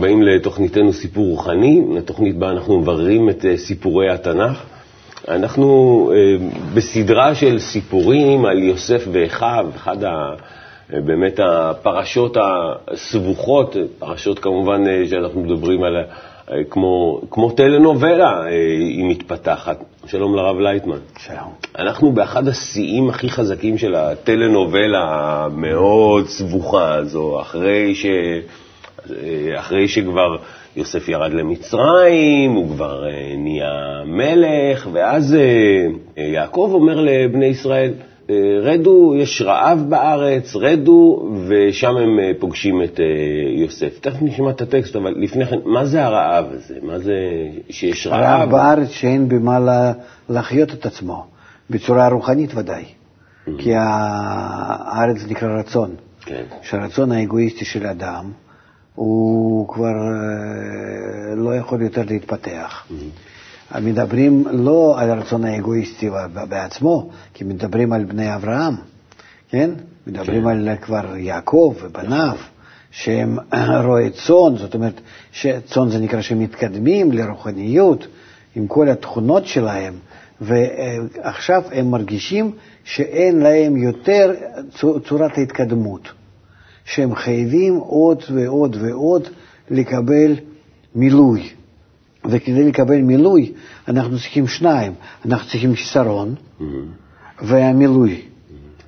הבאים 0.00 0.22
לתוכניתנו 0.22 0.92
סיפור 0.92 1.26
רוחני, 1.26 1.82
לתוכנית 1.94 2.36
בה 2.36 2.50
אנחנו 2.50 2.78
מבררים 2.78 3.30
את 3.30 3.44
אה, 3.44 3.56
סיפורי 3.56 4.10
התנ"ך. 4.10 4.62
אנחנו 5.28 6.10
אה, 6.14 6.46
בסדרה 6.74 7.34
של 7.34 7.58
סיפורים 7.58 8.44
על 8.44 8.58
יוסף 8.58 9.04
ואחיו, 9.12 9.68
אחד 9.76 10.04
ה... 10.04 10.34
אה, 10.94 11.00
באמת 11.00 11.40
הפרשות 11.42 12.36
הסבוכות, 12.88 13.76
פרשות 13.98 14.38
כמובן 14.38 15.06
שאנחנו 15.06 15.40
מדברים 15.40 15.82
על 15.82 15.96
כמו, 16.70 17.20
כמו 17.30 17.50
טלנובלה 17.50 18.44
היא 18.88 19.04
מתפתחת. 19.04 19.84
שלום 20.06 20.36
לרב 20.36 20.58
לייטמן. 20.58 20.98
שלום. 21.18 21.52
אנחנו 21.78 22.12
באחד 22.12 22.48
השיאים 22.48 23.08
הכי 23.08 23.28
חזקים 23.30 23.78
של 23.78 23.94
הטלנובלה 23.94 25.04
המאוד 25.44 26.26
סבוכה 26.26 26.94
הזו, 26.94 27.40
אחרי 27.40 27.94
ש... 27.94 28.06
אחרי 29.58 29.88
שכבר 29.88 30.36
יוסף 30.76 31.08
ירד 31.08 31.32
למצרים, 31.32 32.52
הוא 32.52 32.68
כבר 32.68 33.08
אה, 33.08 33.34
נהיה 33.36 34.02
מלך, 34.06 34.88
ואז 34.92 35.34
אה, 35.34 35.40
אה, 36.18 36.22
יעקב 36.22 36.70
אומר 36.74 37.00
לבני 37.00 37.46
ישראל, 37.46 37.92
רדו, 38.62 39.14
יש 39.16 39.42
רעב 39.42 39.84
בארץ, 39.88 40.56
רדו, 40.56 41.28
ושם 41.48 41.96
הם 41.96 42.18
פוגשים 42.38 42.82
את 42.82 43.00
יוסף. 43.56 43.98
תכף 44.00 44.22
נשמע 44.22 44.50
את 44.50 44.60
הטקסט, 44.60 44.96
אבל 44.96 45.14
לפני 45.16 45.46
כן, 45.46 45.58
מה 45.64 45.84
זה 45.84 46.04
הרעב 46.04 46.44
הזה? 46.50 46.74
מה 46.82 46.98
זה 46.98 47.14
שיש 47.70 48.06
רעב? 48.06 48.20
רעב 48.22 48.50
בארץ 48.50 48.88
שאין 48.90 49.28
במה 49.28 49.58
להחיות 50.28 50.74
את 50.74 50.86
עצמו, 50.86 51.26
בצורה 51.70 52.08
רוחנית 52.08 52.54
ודאי. 52.54 52.84
Mm-hmm. 52.84 53.50
כי 53.58 53.72
הארץ 53.74 55.16
נקרא 55.28 55.58
רצון. 55.58 55.90
כן. 56.24 56.42
שהרצון 56.62 57.12
האגואיסטי 57.12 57.64
של 57.64 57.86
אדם, 57.86 58.32
הוא 58.94 59.68
כבר 59.68 59.94
אה, 59.94 61.34
לא 61.34 61.56
יכול 61.56 61.82
יותר 61.82 62.02
להתפתח. 62.08 62.86
מדברים 63.84 64.44
לא 64.50 64.94
על 64.98 65.10
הרצון 65.10 65.44
האגואיסטי 65.44 66.10
בעצמו, 66.48 67.10
כי 67.34 67.44
מדברים 67.44 67.92
על 67.92 68.04
בני 68.04 68.34
אברהם, 68.34 68.74
כן? 69.48 69.70
מדברים 70.06 70.42
כן. 70.42 70.48
על 70.48 70.68
כבר 70.80 71.16
יעקב 71.16 71.74
ובניו, 71.82 72.36
שהם 72.90 73.38
רואי 73.84 74.10
צאן, 74.10 74.56
זאת 74.56 74.74
אומרת, 74.74 75.00
צאן 75.66 75.88
זה 75.88 75.98
נקרא 75.98 76.20
שהם 76.20 76.38
מתקדמים 76.38 77.12
לרוחניות 77.12 78.06
עם 78.56 78.66
כל 78.66 78.88
התכונות 78.88 79.46
שלהם, 79.46 79.94
ועכשיו 80.40 81.62
הם 81.72 81.90
מרגישים 81.90 82.52
שאין 82.84 83.40
להם 83.40 83.76
יותר 83.76 84.34
צורת 85.04 85.38
ההתקדמות. 85.38 86.08
שהם 86.84 87.14
חייבים 87.14 87.76
עוד 87.76 88.22
ועוד 88.34 88.76
ועוד 88.80 89.28
לקבל 89.70 90.36
מילוי. 90.94 91.48
וכדי 92.24 92.64
לקבל 92.68 93.00
מילוי 93.00 93.52
אנחנו 93.88 94.18
צריכים 94.18 94.46
שניים, 94.46 94.92
אנחנו 95.24 95.48
צריכים 95.50 95.76
חיסרון 95.76 96.34
mm-hmm. 96.34 96.64
והמילוי. 97.42 98.22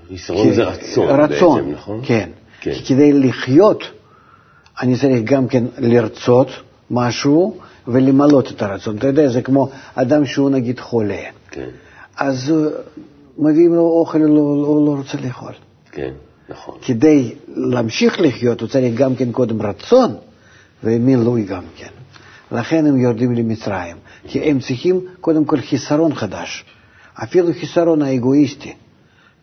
חיסרון 0.08 0.52
זה 0.52 0.64
רצון, 0.64 1.20
רצון 1.20 1.60
בעצם, 1.60 1.72
נכון? 1.72 2.00
כן. 2.04 2.28
כן. 2.60 2.72
כי 2.72 2.84
כדי 2.84 3.12
לחיות 3.12 3.84
אני 4.80 4.96
צריך 4.96 5.22
גם 5.24 5.48
כן 5.48 5.64
לרצות 5.78 6.48
משהו 6.90 7.56
ולמלות 7.88 8.50
את 8.50 8.62
הרצון. 8.62 8.96
אתה 8.96 9.06
יודע, 9.06 9.28
זה 9.28 9.42
כמו 9.42 9.68
אדם 9.94 10.26
שהוא 10.26 10.50
נגיד 10.50 10.80
חולה. 10.80 11.22
כן. 11.50 11.68
אז 12.16 12.54
מביאים 13.38 13.74
לו 13.74 13.82
אוכל, 13.82 14.20
הוא 14.20 14.28
לא, 14.28 14.62
לא, 14.62 14.86
לא 14.86 14.98
רוצה 14.98 15.18
לאכול. 15.24 15.52
כן. 15.92 16.12
נכון. 16.52 16.74
כדי 16.86 17.34
להמשיך 17.48 18.20
לחיות 18.20 18.60
הוא 18.60 18.68
צריך 18.68 18.94
גם 18.94 19.16
כן 19.16 19.32
קודם 19.32 19.62
רצון 19.62 20.14
ומילוי 20.84 21.42
גם 21.44 21.62
כן. 21.76 21.88
לכן 22.52 22.86
הם 22.86 22.96
יורדים 22.96 23.34
למצרים, 23.34 23.96
כי 24.28 24.40
הם 24.40 24.60
צריכים 24.60 25.00
קודם 25.20 25.44
כל 25.44 25.60
חיסרון 25.60 26.14
חדש, 26.14 26.64
אפילו 27.14 27.48
חיסרון 27.60 28.02
האגואיסטי, 28.02 28.72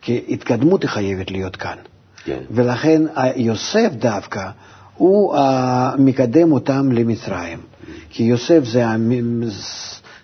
כי 0.02 0.20
התקדמות 0.28 0.82
היא 0.82 0.90
חייבת 0.90 1.30
להיות 1.30 1.56
כאן. 1.56 1.76
כן. 2.24 2.38
ולכן 2.50 3.02
יוסף 3.36 3.90
דווקא, 3.98 4.48
הוא 4.96 5.36
מקדם 5.98 6.52
אותם 6.52 6.92
למצרים, 6.92 7.58
כי 8.10 8.22
יוסף 8.22 8.64
זה 8.64 8.84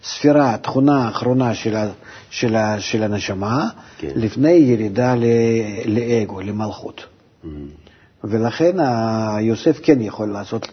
הספירה, 0.02 0.54
התכונה 0.54 1.04
האחרונה 1.04 1.54
של 1.54 1.76
של, 2.36 2.56
ה, 2.56 2.80
של 2.80 3.02
הנשמה 3.02 3.69
כן. 3.98 4.08
לפני 4.16 4.50
ירידה 4.52 5.14
ל, 5.14 5.24
לאגו, 5.86 6.41
למלכות. 6.41 7.04
Mm-hmm. 7.04 7.48
ולכן 8.24 8.76
יוסף 9.41 9.80
כן 9.82 10.00
יכול 10.00 10.32
לעשות 10.32 10.69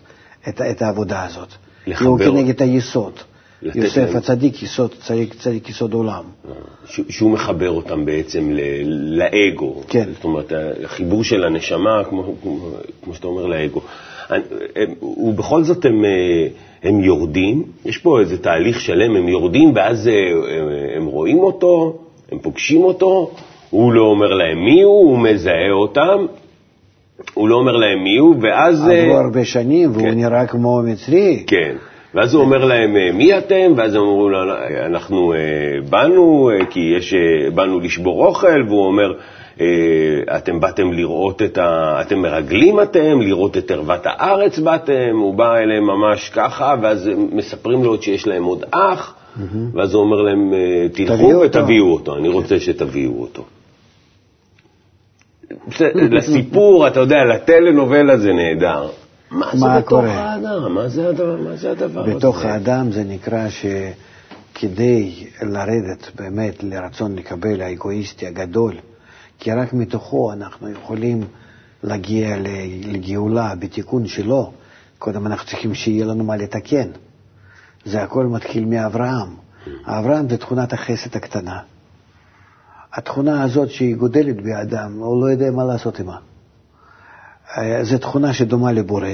את, 0.50 0.62
את 0.62 0.82
העבודה 0.82 1.24
הזאת. 1.26 1.48
לחבר... 1.88 2.08
הוא 2.08 2.20
כנגד 2.20 2.62
היסוד. 2.62 3.14
יוסף 3.62 3.98
להם... 3.98 4.18
הצדיק, 4.18 4.64
יסוד, 4.64 4.92
צדיק, 5.02 5.34
צדיק 5.34 5.70
יסוד 5.70 5.94
עולם. 5.94 6.24
אה, 6.48 6.54
שהוא 7.10 7.32
מחבר 7.32 7.70
אותם 7.70 8.06
בעצם 8.06 8.52
לאגו. 8.86 9.84
כן. 9.88 10.10
זאת 10.14 10.24
אומרת, 10.24 10.52
החיבור 10.84 11.24
של 11.24 11.44
הנשמה, 11.44 12.04
כמו, 12.10 12.36
כמו 13.04 13.14
שאתה 13.14 13.28
אומר, 13.28 13.46
לאגו. 13.46 13.82
ובכל 15.18 15.64
זאת 15.64 15.86
הם, 15.86 16.06
אה, 16.06 16.48
הם 16.84 17.04
יורדים, 17.04 17.64
יש 17.86 17.98
פה 17.98 18.20
איזה 18.20 18.38
תהליך 18.38 18.82
שלם, 18.82 19.16
הם 19.16 19.28
יורדים 19.28 19.72
ואז 19.76 20.08
אה, 20.08 20.14
הם 20.96 21.06
רואים 21.06 21.40
אותו, 21.40 21.98
הם 22.32 22.40
פוגשים 22.40 22.84
אותו, 22.84 23.32
הוא 23.70 23.94
לא 23.94 24.02
אומר 24.02 24.34
להם 24.34 24.66
מי 24.66 24.82
הוא, 24.82 25.10
הוא 25.10 25.20
מזהה 25.20 25.72
אותם, 25.72 26.26
הוא 27.34 27.50
לא 27.50 27.56
אומר 27.56 27.78
להם 27.78 28.04
מי 28.04 28.18
הוא, 28.18 28.36
ואז... 28.42 28.88
עברו 28.88 29.18
הרבה 29.18 29.46
שנים 29.46 29.92
והוא 29.92 30.04
כן. 30.04 30.16
נראה 30.16 30.48
כמו 30.48 30.82
מצרי. 30.84 31.44
כן. 31.48 31.76
ואז 32.16 32.34
הוא 32.34 32.44
אומר 32.44 32.66
להם, 32.66 33.18
מי 33.18 33.38
אתם? 33.38 33.74
ואז 33.76 33.96
הם 33.96 34.02
אמרו 34.02 34.30
לו, 34.30 34.40
אנחנו 34.86 35.34
באנו, 35.90 36.50
כי 36.70 36.94
יש, 36.98 37.14
באנו 37.56 37.80
לשבור 37.80 38.26
אוכל, 38.28 38.64
והוא 38.68 38.86
אומר, 38.86 39.14
אתם 40.36 40.60
באתם 40.60 40.94
לראות 40.94 41.42
את 41.42 41.58
ה... 41.58 41.98
אתם 42.02 42.20
מרגלים 42.20 42.82
אתם, 42.82 43.22
לראות 43.22 43.58
את 43.58 43.72
ערוות 43.72 44.02
הארץ 44.06 44.60
באתם, 44.60 45.16
הוא 45.16 45.34
בא 45.34 45.58
אליהם 45.58 45.84
ממש 45.84 46.30
ככה, 46.30 46.76
ואז 46.82 47.10
מספרים 47.32 47.84
לו 47.84 48.02
שיש 48.02 48.28
להם 48.28 48.44
עוד 48.44 48.66
אח, 48.72 49.16
ואז 49.74 49.94
הוא 49.94 50.04
אומר 50.04 50.22
להם, 50.22 50.54
תלכו 50.94 51.42
ותביאו 51.46 51.94
אותו. 51.94 52.18
אני 52.18 52.30
רוצה 52.30 52.60
שתביאו 52.60 53.22
אותו. 53.22 53.44
לסיפור, 56.18 56.88
אתה 56.88 57.00
יודע, 57.00 57.24
לטלנובלה 57.24 58.18
זה 58.18 58.34
נהדר. 58.34 58.90
מה 59.32 59.52
זה 59.54 59.66
בתוך 59.78 60.04
האדם? 60.04 60.74
מה 60.74 60.90
זה 60.90 61.10
הדבר, 61.10 61.38
מה 61.38 61.56
זה 61.56 61.72
הדבר 61.72 62.02
הזה? 62.02 62.16
בתוך 62.16 62.46
האדם 62.46 62.92
זה 62.92 63.04
נקרא 63.04 63.48
שכדי 63.50 65.12
לרדת 65.42 66.12
באמת 66.16 66.64
לרצון 66.64 67.16
לקבל 67.16 67.62
האגואיסטי 67.62 68.28
הגדול, 68.28 68.76
כי 69.40 69.52
רק 69.52 69.74
מתוכו 69.74 70.34
אנחנו 70.34 70.70
יכולים 70.70 71.24
להגיע 71.84 72.38
לגאולה 72.84 73.56
בתיקון 73.56 74.08
שלו, 74.08 74.52
קודם 75.00 75.28
אנחנו 75.28 75.48
צריכים 75.48 75.76
שיהיה 75.76 76.06
לנו 76.06 76.24
מה 76.24 76.38
לתקן. 76.38 76.88
זה 77.86 78.04
הכל 78.04 78.26
מתחיל 78.26 78.66
מאברהם. 78.66 79.36
אברהם 79.86 80.30
זה 80.30 80.38
תכונת 80.38 80.74
החסד 80.74 81.16
הקטנה. 81.16 81.60
התכונה 82.94 83.44
הזאת 83.44 83.70
שהיא 83.70 83.96
גודלת 83.96 84.42
באדם, 84.44 85.00
הוא 85.00 85.22
לא 85.22 85.32
יודע 85.32 85.52
מה 85.52 85.64
לעשות 85.64 86.00
עימה. 86.00 86.18
אה, 87.58 87.84
זו 87.84 87.98
תכונה 87.98 88.34
שדומה 88.34 88.72
לבורא, 88.72 89.10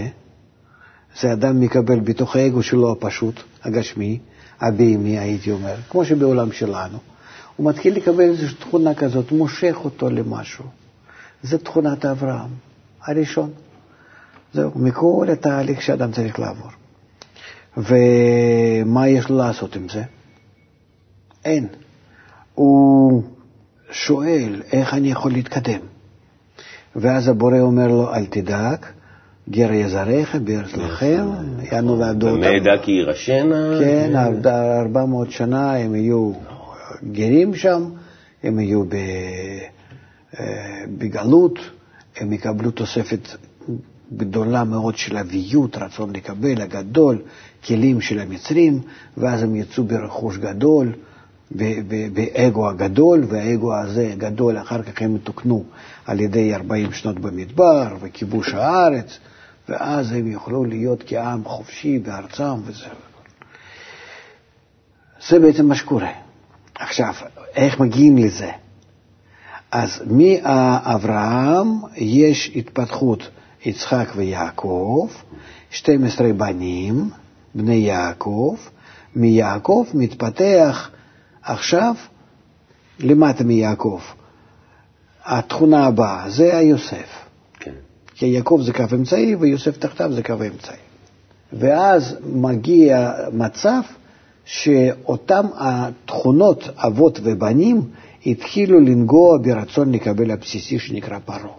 זה 1.19 1.33
אדם 1.33 1.59
מקבל 1.59 1.99
בתוך 1.99 2.35
האגו 2.35 2.63
שלו 2.63 2.91
הפשוט, 2.91 3.39
הגשמי, 3.63 4.19
הבהמי 4.59 5.19
הייתי 5.19 5.51
אומר, 5.51 5.75
כמו 5.89 6.05
שבעולם 6.05 6.51
שלנו, 6.51 6.97
הוא 7.59 7.69
מתחיל 7.69 7.95
לקבל 7.95 8.21
איזושהי 8.21 8.57
תכונה 8.57 8.93
כזאת, 8.93 9.31
מושך 9.31 9.77
אותו 9.83 10.09
למשהו. 10.09 10.65
זו 11.43 11.57
תכונת 11.57 12.05
אברהם, 12.05 12.49
הראשון. 13.05 13.49
זהו, 14.53 14.71
מכל 14.75 15.27
התהליך 15.31 15.81
שאדם 15.81 16.11
צריך 16.11 16.39
לעבור. 16.39 16.71
ומה 17.77 19.07
יש 19.07 19.29
לו 19.29 19.37
לעשות 19.37 19.75
עם 19.75 19.89
זה? 19.89 20.03
אין. 21.45 21.67
הוא 22.55 23.23
שואל, 23.91 24.61
איך 24.71 24.93
אני 24.93 25.11
יכול 25.11 25.31
להתקדם? 25.31 25.79
ואז 26.95 27.27
הבורא 27.27 27.59
אומר 27.59 27.87
לו, 27.87 28.13
אל 28.13 28.25
תדאג, 28.25 28.85
גר 29.49 29.71
יזריך 29.71 30.35
בארץ 30.35 30.73
לכם, 30.73 31.25
יענו 31.71 31.99
ועבדו 31.99 32.29
אותם. 32.29 32.37
ומעדה 32.37 32.77
כי 32.81 32.91
יירשנה. 32.91 33.79
כן, 33.79 34.15
ארבע 34.45 35.05
מאות 35.05 35.31
שנה 35.31 35.75
הם 35.75 35.95
יהיו 35.95 36.31
גרים 37.03 37.55
שם, 37.55 37.89
הם 38.43 38.59
יהיו 38.59 38.83
אה, 40.39 40.85
בגלות, 40.97 41.59
הם 42.17 42.33
יקבלו 42.33 42.71
תוספת 42.71 43.27
גדולה 44.17 44.63
מאוד 44.63 44.97
של 44.97 45.17
אביות, 45.17 45.77
רצון 45.77 46.15
לקבל, 46.15 46.61
הגדול, 46.61 47.21
כלים 47.65 48.01
של 48.01 48.19
המצרים, 48.19 48.81
ואז 49.17 49.43
הם 49.43 49.55
יצאו 49.55 49.83
ברכוש 49.83 50.37
גדול, 50.37 50.93
באגו 52.13 52.69
הגדול, 52.69 53.25
והאגו 53.27 53.75
הזה 53.75 54.13
גדול, 54.17 54.57
אחר 54.57 54.83
כך 54.83 55.01
הם 55.01 55.17
תוקנו 55.17 55.63
על 56.05 56.19
ידי 56.19 56.55
40 56.55 56.91
שנות 56.91 57.19
במדבר 57.19 57.95
וכיבוש 58.01 58.53
הארץ, 58.53 59.19
ואז 59.69 60.11
הם 60.11 60.27
יוכלו 60.27 60.65
להיות 60.65 61.03
כעם 61.07 61.43
חופשי 61.43 61.99
בארצם 61.99 62.61
וזה. 62.65 62.85
זה 65.29 65.39
בעצם 65.39 65.65
מה 65.65 65.75
שקורה. 65.75 66.28
עכשיו, 66.79 67.13
איך 67.55 67.79
מגיעים 67.79 68.17
לזה? 68.17 68.51
אז 69.71 70.01
מאברהם 70.07 71.67
יש 71.95 72.51
התפתחות 72.55 73.29
יצחק 73.65 74.09
ויעקב, 74.15 75.07
12 75.69 76.33
בנים, 76.33 77.09
בני 77.55 77.75
יעקב, 77.75 78.55
מיעקב 79.15 79.85
מתפתח 79.93 80.89
עכשיו 81.43 81.95
למטה 82.99 83.43
מיעקב. 83.43 83.99
התכונה 85.25 85.85
הבאה 85.85 86.29
זה 86.29 86.57
היוסף. 86.57 87.25
כן. 87.59 87.73
כי 88.15 88.25
יעקב 88.25 88.59
זה 88.63 88.73
קו 88.73 88.83
אמצעי 88.93 89.35
ויוסף 89.35 89.77
תחתיו 89.77 90.13
זה 90.13 90.23
קו 90.23 90.33
אמצעי. 90.33 90.77
ואז 91.53 92.15
מגיע 92.25 93.11
מצב 93.33 93.81
שאותם 94.51 95.45
התכונות 95.57 96.63
אבות 96.75 97.19
ובנים 97.23 97.81
התחילו 98.25 98.79
לנגוע 98.79 99.37
ברצון 99.37 99.91
לקבל 99.91 100.31
הבסיסי 100.31 100.79
שנקרא 100.79 101.19
פרעה. 101.25 101.57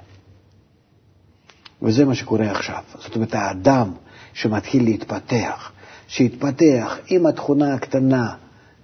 וזה 1.82 2.04
מה 2.04 2.14
שקורה 2.14 2.50
עכשיו. 2.50 2.82
זאת 2.98 3.16
אומרת, 3.16 3.34
האדם 3.34 3.92
שמתחיל 4.32 4.84
להתפתח, 4.84 5.72
שהתפתח 6.06 6.98
עם 7.08 7.26
התכונה 7.26 7.74
הקטנה, 7.74 8.34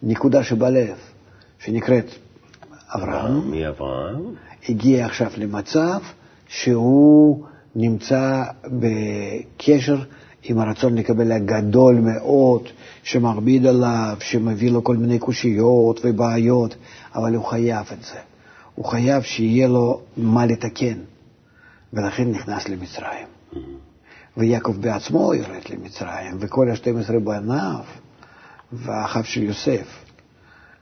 נקודה 0.03 0.45
שבלב, 0.45 0.97
שנקראת 1.59 2.07
אברהם, 2.95 3.51
מי 3.51 3.69
אברהם? 3.69 4.23
הגיע 4.69 5.07
עכשיו 5.07 5.31
למצב 5.37 5.99
שהוא 6.49 7.45
נמצא 7.77 8.45
בקשר 8.67 9.99
עם 10.49 10.59
הרצון 10.59 10.95
לקבל 10.95 11.33
הגדול 11.33 11.95
מאוד, 11.95 12.63
שמכביד 13.03 13.67
עליו, 13.67 14.17
שמביא 14.21 14.71
לו 14.71 14.85
כל 14.85 14.97
מיני 14.97 15.19
קושיות 15.19 16.01
ובעיות, 16.05 16.75
אבל 17.15 17.35
הוא 17.35 17.45
חייב 17.45 17.87
את 17.93 18.03
זה. 18.03 18.19
הוא 18.75 18.85
חייב 18.85 19.23
שיהיה 19.23 19.69
לו 19.69 20.01
מה 20.17 20.47
לתקן, 20.47 20.99
ולכן 21.93 22.31
נכנס 22.31 22.69
למצרים. 22.69 23.27
Mm-hmm. 23.53 23.57
ויעקב 24.37 24.77
בעצמו 24.81 25.35
יורד 25.35 25.63
למצרים, 25.71 26.37
וכל 26.41 26.71
ה-12 26.71 27.19
בניו, 27.25 27.81
ואחיו 28.73 29.25
של 29.25 29.43
יוסף. 29.43 30.06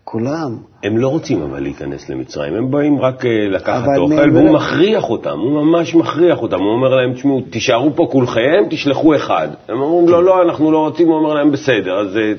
כולם. 0.05 0.57
הם 0.83 0.99
לא 0.99 1.09
רוצים 1.09 1.43
אבל 1.43 1.63
להיכנס 1.63 2.09
למצרים, 2.09 2.55
הם 2.55 2.71
באים 2.71 3.01
רק 3.01 3.27
אה, 3.27 3.49
לקחת 3.51 3.99
אוכל, 3.99 4.31
והוא 4.33 4.47
לא... 4.47 4.53
מכריח 4.53 5.11
אותם, 5.11 5.39
הוא 5.39 5.53
ממש 5.53 5.95
מכריח 5.95 6.43
אותם, 6.43 6.59
הוא 6.59 6.73
אומר 6.73 6.89
להם, 6.89 7.13
תשמעו, 7.15 7.43
תישארו 7.51 7.91
פה 7.97 8.09
כולכם, 8.13 8.65
תשלחו 8.71 9.17
אחד. 9.17 9.49
הם 9.69 9.81
אומרים, 9.81 10.09
לא, 10.09 10.25
לא, 10.25 10.43
אנחנו 10.43 10.73
לא 10.73 10.79
רוצים, 10.79 11.09
הוא 11.09 11.17
אומר 11.17 11.35
להם, 11.35 11.53
בסדר, 11.53 12.01
אז 12.01 12.17
אה, 12.17 12.33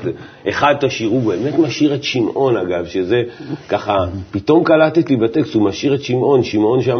אחד 0.50 0.76
תשאירו, 0.80 1.16
הוא 1.16 1.24
באמת 1.34 1.60
משאיר 1.60 1.96
את 1.96 2.04
שמעון 2.04 2.58
אגב, 2.58 2.86
שזה 2.86 3.24
ככה, 3.70 4.06
פתאום 4.32 4.64
קלטתי 4.64 5.16
בטקסט, 5.16 5.54
הוא 5.54 5.64
משאיר 5.64 5.96
את 5.96 6.04
שמעון, 6.04 6.44
שמעון 6.44 6.82
שם... 6.82 7.00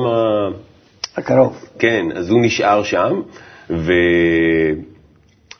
הקרוב. 1.18 1.66
כן, 1.80 2.06
אז 2.16 2.30
הוא 2.30 2.42
נשאר 2.42 2.84
שם, 2.84 3.22
ו... 3.70 3.92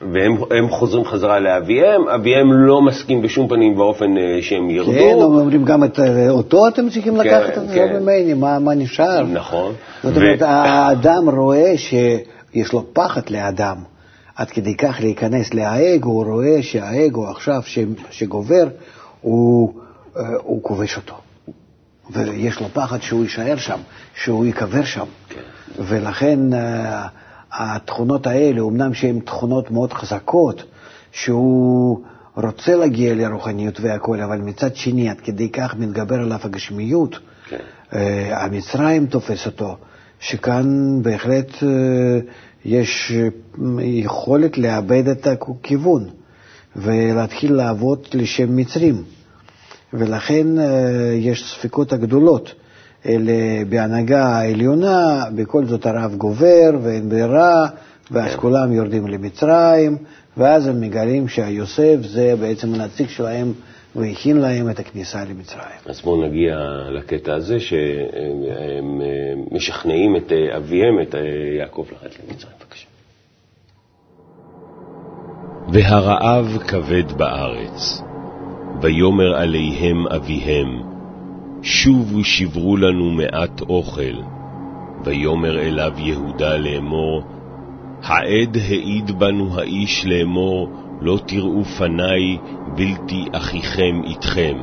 והם 0.00 0.68
חוזרים 0.70 1.04
חזרה 1.04 1.40
לאביהם, 1.40 2.08
אביהם 2.08 2.52
לא 2.52 2.82
מסכים 2.82 3.22
בשום 3.22 3.48
פנים 3.48 3.78
ואופן 3.78 4.18
אה, 4.18 4.38
שהם 4.40 4.70
ירדו. 4.70 4.92
כן, 4.92 5.10
הם 5.12 5.22
אומרים 5.22 5.64
גם 5.64 5.84
את 5.84 6.00
אה, 6.00 6.30
אותו 6.30 6.68
אתם 6.68 6.88
צריכים 6.90 7.22
כן, 7.22 7.26
לקחת 7.26 7.58
את 7.58 7.68
זה 7.68 7.74
כן. 7.74 7.96
ממני, 8.02 8.34
מה, 8.34 8.58
מה 8.58 8.74
נשאר? 8.74 9.22
נכון. 9.22 9.72
זאת 10.02 10.16
אומרת, 10.16 10.42
ו... 10.42 10.44
האדם 10.44 11.28
רואה 11.28 11.72
שיש 11.76 12.72
לו 12.72 12.84
פחד 12.92 13.30
לאדם, 13.30 13.76
עד 14.36 14.50
כדי 14.50 14.76
כך 14.76 14.96
להיכנס 15.00 15.54
לאגו, 15.54 16.10
הוא 16.10 16.24
רואה 16.24 16.62
שהאגו 16.62 17.28
עכשיו 17.28 17.62
שגובר, 18.10 18.64
הוא, 19.20 19.72
אה, 20.16 20.22
הוא 20.42 20.62
כובש 20.62 20.96
אותו. 20.96 21.14
ויש 22.10 22.60
לו 22.60 22.66
פחד 22.72 23.02
שהוא 23.02 23.22
יישאר 23.22 23.56
שם, 23.56 23.78
שהוא 24.14 24.46
ייקבר 24.46 24.84
שם. 24.84 25.04
כן. 25.28 25.40
ולכן... 25.78 26.38
התכונות 27.58 28.26
האלה, 28.26 28.60
אמנם 28.60 28.94
שהן 28.94 29.20
תכונות 29.20 29.70
מאוד 29.70 29.92
חזקות, 29.92 30.62
שהוא 31.12 32.00
רוצה 32.36 32.76
להגיע 32.76 33.14
לרוחניות 33.14 33.80
והכול, 33.80 34.20
אבל 34.20 34.38
מצד 34.38 34.76
שני, 34.76 35.08
עד 35.10 35.20
כדי 35.20 35.48
כך 35.48 35.74
מתגבר 35.76 36.20
עליו 36.20 36.38
הגשמיות, 36.42 37.18
כן. 37.48 37.56
אה, 37.94 38.44
המצרים 38.44 39.06
תופס 39.06 39.46
אותו, 39.46 39.76
שכאן 40.20 40.66
בהחלט 41.02 41.62
אה, 41.62 41.68
יש 42.64 43.12
יכולת 43.80 44.58
לאבד 44.58 45.08
את 45.08 45.26
הכיוון 45.26 46.08
ולהתחיל 46.76 47.52
לעבוד 47.52 48.06
לשם 48.14 48.56
מצרים. 48.56 49.02
ולכן 49.92 50.58
אה, 50.58 50.64
יש 51.14 51.54
ספקות 51.54 51.92
הגדולות. 51.92 52.54
בהנהגה 53.68 54.24
העליונה, 54.26 55.24
בכל 55.34 55.64
זאת 55.64 55.86
הרב 55.86 56.14
גובר 56.16 56.70
ואין 56.82 57.08
ברירה, 57.08 57.66
ואז 58.10 58.30
כן. 58.30 58.40
כולם 58.40 58.72
יורדים 58.72 59.06
למצרים, 59.06 59.96
ואז 60.36 60.66
הם 60.66 60.80
מגלים 60.80 61.28
שהיוסף 61.28 61.96
זה 62.02 62.34
בעצם 62.40 62.74
הנציג 62.74 63.08
שלהם 63.08 63.52
והכין 63.96 64.36
להם 64.36 64.70
את 64.70 64.78
הכניסה 64.78 65.24
למצרים. 65.24 65.78
אז 65.86 66.00
בואו 66.00 66.26
נגיע 66.28 66.56
לקטע 66.90 67.34
הזה 67.34 67.60
שהם 67.60 69.00
משכנעים 69.52 70.16
את 70.16 70.32
אביהם, 70.56 71.00
את 71.02 71.14
יעקב, 71.58 71.86
לרדת 71.92 72.16
למצרים. 72.20 72.52
בבקשה. 72.60 72.86
והרעב 75.72 76.58
כבד 76.68 77.12
בארץ, 77.12 78.02
ויאמר 78.82 79.36
עליהם 79.36 80.06
אביהם, 80.06 80.95
שובו 81.62 82.24
שברו 82.24 82.76
לנו 82.76 83.10
מעט 83.10 83.60
אוכל. 83.60 84.16
ויאמר 85.04 85.58
אליו 85.58 85.92
יהודה 85.98 86.56
לאמור, 86.56 87.22
העד 88.02 88.56
העיד 88.56 89.18
בנו 89.18 89.58
האיש 89.58 90.06
לאמור, 90.06 90.68
לא 91.00 91.18
תראו 91.26 91.64
פניי 91.64 92.38
בלתי 92.76 93.24
אחיכם 93.32 94.02
איתכם. 94.04 94.56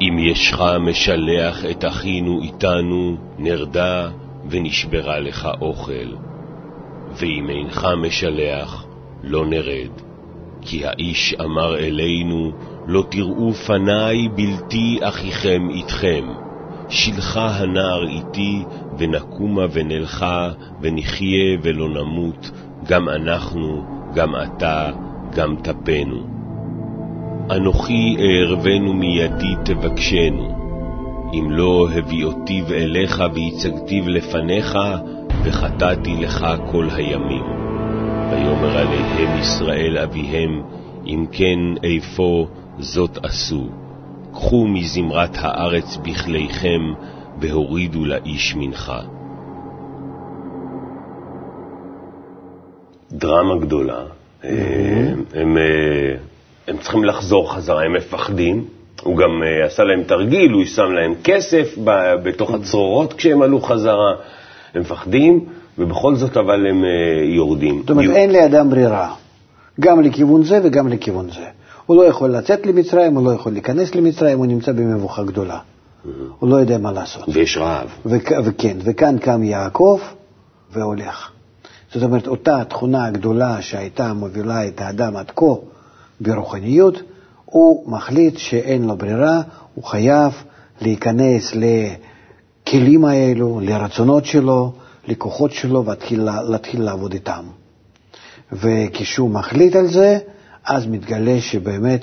אם 0.00 0.18
ישך 0.18 0.60
משלח 0.80 1.64
את 1.70 1.84
אחינו 1.84 2.42
איתנו, 2.42 3.16
נרדה 3.38 4.08
ונשברה 4.50 5.20
לך 5.20 5.48
אוכל. 5.60 6.14
ואם 7.16 7.50
אינך 7.50 7.86
משלח, 8.02 8.86
לא 9.22 9.46
נרד. 9.46 9.90
כי 10.60 10.86
האיש 10.86 11.34
אמר 11.44 11.78
אלינו, 11.78 12.52
לא 12.86 13.04
תראו 13.08 13.52
פניי 13.52 14.28
בלתי 14.28 14.98
אחיכם 15.02 15.68
איתכם. 15.70 16.24
שילחה 16.88 17.46
הנער 17.46 18.08
איתי, 18.08 18.62
ונקומה 18.98 19.62
ונלכה, 19.72 20.50
ונחיה 20.80 21.56
ולא 21.62 21.88
נמות, 21.88 22.50
גם 22.88 23.08
אנחנו, 23.08 23.84
גם 24.14 24.34
אתה, 24.36 24.90
גם 25.34 25.56
טפנו. 25.62 26.34
אנוכי 27.50 28.16
אערבנו 28.18 28.92
מידי 28.92 29.54
תבקשנו, 29.64 30.48
אם 31.34 31.50
לא 31.50 31.88
הביאותיו 31.94 32.72
אליך 32.72 33.22
והצגתיו 33.34 34.08
לפניך, 34.08 34.78
וחטאתי 35.44 36.16
לך 36.16 36.46
כל 36.70 36.88
הימים. 36.94 37.44
ויאמר 38.30 38.78
עליהם 38.78 39.38
ישראל 39.40 39.98
אביהם, 39.98 40.62
אם 41.06 41.26
כן 41.32 41.58
איפה 41.82 42.46
זאת 42.78 43.24
עשו. 43.24 43.68
קחו 44.32 44.66
מזמרת 44.66 45.30
הארץ 45.34 45.96
בכליכם, 45.96 46.92
והורידו 47.40 48.04
לאיש 48.04 48.54
מנחה. 48.56 49.00
דרמה 53.12 53.56
גדולה. 53.60 54.02
Mm-hmm. 54.42 54.46
הם, 55.34 55.58
אה, 55.58 56.16
הם 56.68 56.76
צריכים 56.78 57.04
לחזור 57.04 57.54
חזרה, 57.54 57.82
הם 57.84 57.92
מפחדים. 57.92 58.64
הוא 59.02 59.16
גם 59.16 59.42
אה, 59.42 59.66
עשה 59.66 59.84
להם 59.84 60.02
תרגיל, 60.02 60.52
הוא 60.52 60.64
שם 60.64 60.92
להם 60.92 61.14
כסף 61.24 61.74
בתוך. 62.22 62.50
הצרורות 62.54 63.12
כשהם 63.12 63.42
עלו 63.42 63.60
חזרה. 63.60 64.14
הם 64.74 64.80
מפחדים, 64.80 65.44
ובכל 65.78 66.14
זאת 66.14 66.36
אבל 66.36 66.66
הם 66.66 66.84
יורדים. 67.24 67.80
זאת 67.80 67.90
אומרת, 67.90 68.16
אין 68.16 68.32
לאדם 68.32 68.70
ברירה, 68.70 69.14
גם 69.80 70.02
לכיוון 70.02 70.42
זה 70.42 70.60
וגם 70.64 70.88
לכיוון 70.88 71.30
זה. 71.30 71.46
הוא 71.86 71.96
לא 71.96 72.02
יכול 72.02 72.30
לצאת 72.30 72.66
למצרים, 72.66 73.14
הוא 73.14 73.24
לא 73.24 73.30
יכול 73.30 73.52
להיכנס 73.52 73.94
למצרים, 73.94 74.38
הוא 74.38 74.46
נמצא 74.46 74.72
במבוכה 74.72 75.22
גדולה. 75.22 75.58
Mm-hmm. 75.58 76.08
הוא 76.38 76.50
לא 76.50 76.56
יודע 76.56 76.78
מה 76.78 76.92
לעשות. 76.92 77.24
ויש 77.28 77.56
רעב. 77.56 77.88
וכן, 78.44 78.76
וכאן 78.84 79.18
קם 79.18 79.42
יעקב 79.42 80.00
והולך. 80.72 81.30
זאת 81.92 82.02
אומרת, 82.02 82.26
אותה 82.26 82.64
תכונה 82.64 83.10
גדולה 83.10 83.62
שהייתה 83.62 84.12
מובילה 84.12 84.68
את 84.68 84.80
האדם 84.80 85.16
עד 85.16 85.30
כה 85.36 85.54
ברוחניות, 86.20 87.02
הוא 87.44 87.90
מחליט 87.90 88.38
שאין 88.38 88.84
לו 88.84 88.96
ברירה, 88.96 89.42
הוא 89.74 89.84
חייב 89.84 90.32
להיכנס 90.80 91.52
לכלים 92.66 93.04
האלו, 93.04 93.60
לרצונות 93.62 94.24
שלו, 94.24 94.72
לכוחות 95.08 95.52
שלו, 95.52 95.84
ולהתחיל 95.84 96.82
לעבוד 96.82 97.12
איתם. 97.12 97.44
וכשהוא 98.52 99.30
מחליט 99.30 99.76
על 99.76 99.86
זה, 99.86 100.18
אז 100.66 100.86
מתגלה 100.86 101.40
שבאמת 101.40 102.00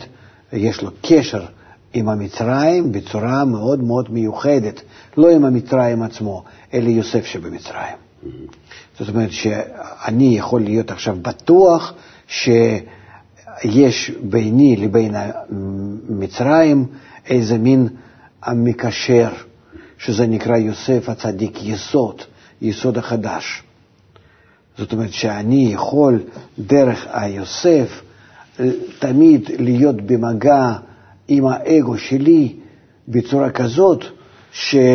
יש 0.53 0.81
לו 0.81 0.91
קשר 1.01 1.45
עם 1.93 2.09
המצרים 2.09 2.91
בצורה 2.91 3.45
מאוד 3.45 3.83
מאוד 3.83 4.11
מיוחדת, 4.11 4.81
לא 5.17 5.29
עם 5.31 5.45
המצרים 5.45 6.03
עצמו, 6.03 6.43
אלא 6.73 6.89
יוסף 6.89 7.25
שבמצרים. 7.25 7.95
Mm-hmm. 8.23 8.27
זאת 8.99 9.09
אומרת 9.09 9.31
שאני 9.31 10.37
יכול 10.37 10.61
להיות 10.61 10.91
עכשיו 10.91 11.17
בטוח 11.21 11.93
שיש 12.27 14.11
ביני 14.23 14.75
לבין 14.75 15.15
המצרים 15.15 16.85
איזה 17.25 17.57
מין 17.57 17.87
המקשר, 18.43 19.29
שזה 19.97 20.27
נקרא 20.27 20.57
יוסף 20.57 21.09
הצדיק 21.09 21.63
יסוד, 21.63 22.21
יסוד 22.61 22.97
החדש. 22.97 23.63
זאת 24.77 24.93
אומרת 24.93 25.13
שאני 25.13 25.69
יכול 25.73 26.23
דרך 26.59 27.07
היוסף 27.11 28.01
תמיד 28.99 29.49
להיות 29.59 30.01
במגע 30.01 30.73
עם 31.27 31.45
האגו 31.45 31.97
שלי 31.97 32.53
בצורה 33.07 33.49
כזאת 33.49 34.05
שאני 34.51 34.93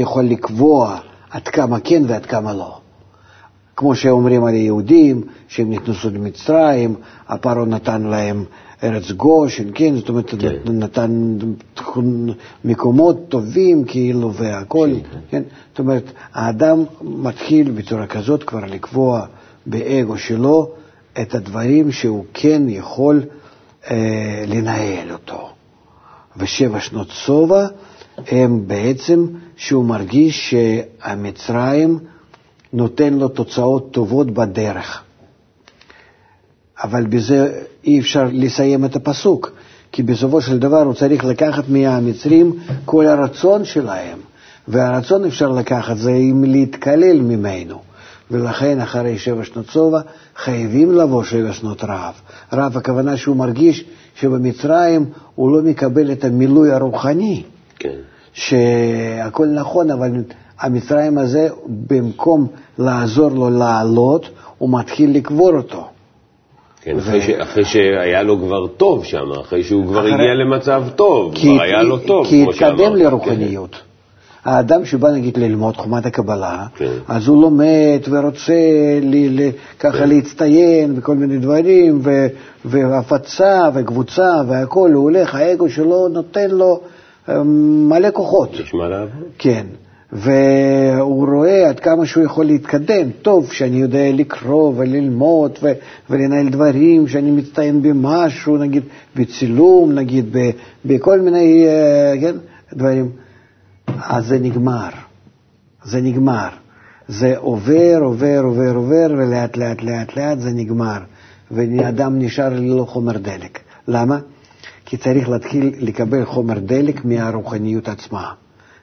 יכול 0.00 0.24
לקבוע 0.24 0.98
עד 1.30 1.48
כמה 1.48 1.80
כן 1.80 2.02
ועד 2.06 2.26
כמה 2.26 2.52
לא. 2.54 2.78
כמו 3.76 3.94
שאומרים 3.94 4.44
על 4.44 4.54
היהודים, 4.54 5.22
שהם 5.48 5.70
נכנסו 5.70 6.10
למצרים, 6.10 6.94
הפרעה 7.28 7.64
נתן 7.64 8.02
להם 8.02 8.44
ארץ 8.82 9.10
גושן, 9.10 9.68
כן, 9.74 9.96
זאת 9.96 10.08
אומרת, 10.08 10.34
כן. 10.38 10.72
נתן 10.72 11.38
מקומות 12.64 13.28
טובים 13.28 13.84
כאילו 13.84 14.34
והכול, 14.34 14.90
כן. 15.12 15.18
כן, 15.30 15.42
זאת 15.70 15.78
אומרת, 15.78 16.04
האדם 16.34 16.84
מתחיל 17.02 17.70
בצורה 17.70 18.06
כזאת 18.06 18.42
כבר 18.42 18.64
לקבוע 18.64 19.26
באגו 19.66 20.18
שלו 20.18 20.70
את 21.20 21.34
הדברים 21.34 21.92
שהוא 21.92 22.24
כן 22.34 22.62
יכול 22.68 23.22
אה, 23.90 24.44
לנהל 24.46 25.12
אותו. 25.12 25.48
ושבע 26.36 26.80
שנות 26.80 27.10
שובע 27.10 27.66
הם 28.26 28.66
בעצם 28.66 29.26
שהוא 29.56 29.84
מרגיש 29.84 30.50
שהמצרים 30.54 31.98
נותן 32.72 33.14
לו 33.14 33.28
תוצאות 33.28 33.92
טובות 33.92 34.30
בדרך. 34.30 35.02
אבל 36.82 37.06
בזה 37.06 37.62
אי 37.84 38.00
אפשר 38.00 38.28
לסיים 38.32 38.84
את 38.84 38.96
הפסוק, 38.96 39.52
כי 39.92 40.02
בסופו 40.02 40.40
של 40.40 40.58
דבר 40.58 40.82
הוא 40.82 40.94
צריך 40.94 41.24
לקחת 41.24 41.64
מהמצרים 41.68 42.52
כל 42.84 43.06
הרצון 43.06 43.64
שלהם, 43.64 44.18
והרצון 44.68 45.24
אפשר 45.24 45.48
לקחת 45.48 45.96
זה 45.96 46.10
אם 46.12 46.44
להתקלל 46.44 47.20
ממנו. 47.20 47.87
ולכן 48.30 48.80
אחרי 48.80 49.18
שבע 49.18 49.44
שנות 49.44 49.66
שובע 49.66 50.00
חייבים 50.36 50.92
לבוא 50.92 51.24
שבע 51.24 51.52
שנות 51.52 51.84
רעב. 51.84 52.14
רעב 52.52 52.76
הכוונה 52.76 53.16
שהוא 53.16 53.36
מרגיש 53.36 53.84
שבמצרים 54.14 55.04
הוא 55.34 55.52
לא 55.52 55.62
מקבל 55.62 56.12
את 56.12 56.24
המילוי 56.24 56.72
הרוחני. 56.72 57.42
כן. 57.78 57.98
שהכל 58.32 59.46
נכון, 59.46 59.90
אבל 59.90 60.10
המצרים 60.60 61.18
הזה, 61.18 61.48
במקום 61.66 62.46
לעזור 62.78 63.30
לו 63.30 63.50
לעלות, 63.50 64.28
הוא 64.58 64.78
מתחיל 64.78 65.16
לקבור 65.16 65.56
אותו. 65.56 65.88
כן, 66.82 66.96
ו... 66.96 66.98
אחרי, 66.98 67.22
ש... 67.22 67.30
אחרי 67.30 67.64
שהיה 67.64 68.22
לו 68.22 68.38
כבר 68.38 68.66
טוב 68.66 69.04
שם, 69.04 69.30
אחרי 69.40 69.64
שהוא 69.64 69.86
כבר 69.86 70.00
אחרי... 70.00 70.14
הגיע 70.14 70.34
למצב 70.34 70.84
טוב. 70.96 71.34
כבר 71.34 71.62
היה 71.62 71.82
לו 71.82 71.98
טוב, 71.98 72.26
כי 72.26 72.44
התקדם 72.48 72.96
לרוחניות. 72.96 73.70
כן. 73.70 73.87
האדם 74.48 74.84
שבא 74.84 75.10
נגיד 75.10 75.36
ללמוד 75.36 75.76
חומת 75.76 76.06
הקבלה, 76.06 76.66
כן. 76.76 76.92
אז 77.08 77.28
הוא 77.28 77.42
לומד 77.42 78.00
ורוצה 78.10 78.52
לי, 79.02 79.52
ככה 79.80 79.98
כן. 79.98 80.08
להצטיין 80.08 80.94
וכל 80.96 81.14
מיני 81.14 81.38
דברים, 81.38 82.00
ו, 82.04 82.26
והפצה 82.64 83.68
וקבוצה 83.74 84.42
והכול, 84.48 84.92
הוא 84.92 85.02
הולך, 85.02 85.34
האגו 85.34 85.68
שלו 85.68 86.08
נותן 86.08 86.50
לו 86.50 86.80
אמ, 87.28 87.88
מלא 87.88 88.08
כוחות. 88.12 88.54
יש 88.54 88.74
מה 88.74 88.88
לעבוד. 88.88 89.24
כן. 89.38 89.66
והוא 90.12 91.26
רואה 91.26 91.68
עד 91.68 91.80
כמה 91.80 92.06
שהוא 92.06 92.24
יכול 92.24 92.44
להתקדם. 92.44 93.10
טוב 93.22 93.52
שאני 93.52 93.76
יודע 93.76 94.12
לקרוא 94.12 94.72
וללמוד 94.76 95.58
ו- 95.62 95.72
ולנהל 96.10 96.48
דברים, 96.48 97.08
שאני 97.08 97.30
מצטיין 97.30 97.82
במשהו, 97.82 98.56
נגיד 98.56 98.82
בצילום, 99.16 99.92
נגיד 99.92 100.36
בכל 100.84 101.20
מיני 101.20 101.66
uh, 101.66 102.20
כן, 102.20 102.36
דברים. 102.72 103.10
אז 104.02 104.26
זה 104.26 104.38
נגמר. 104.38 104.88
זה 105.84 106.00
נגמר. 106.00 106.48
זה 107.08 107.36
עובר, 107.36 107.98
עובר, 108.00 108.40
עובר, 108.42 108.74
עובר, 108.74 109.06
ולאט 109.18 109.56
לאט 109.56 109.82
לאט 109.82 110.16
לאט 110.16 110.38
זה 110.38 110.50
נגמר. 110.50 110.98
ואדם 111.50 112.18
נשאר 112.18 112.48
ללא 112.48 112.84
חומר 112.84 113.18
דלק. 113.18 113.58
למה? 113.88 114.18
כי 114.84 114.96
צריך 114.96 115.28
להתחיל 115.28 115.74
לקבל 115.78 116.24
חומר 116.24 116.58
דלק 116.58 117.04
מהרוחניות 117.04 117.88
עצמה, 117.88 118.32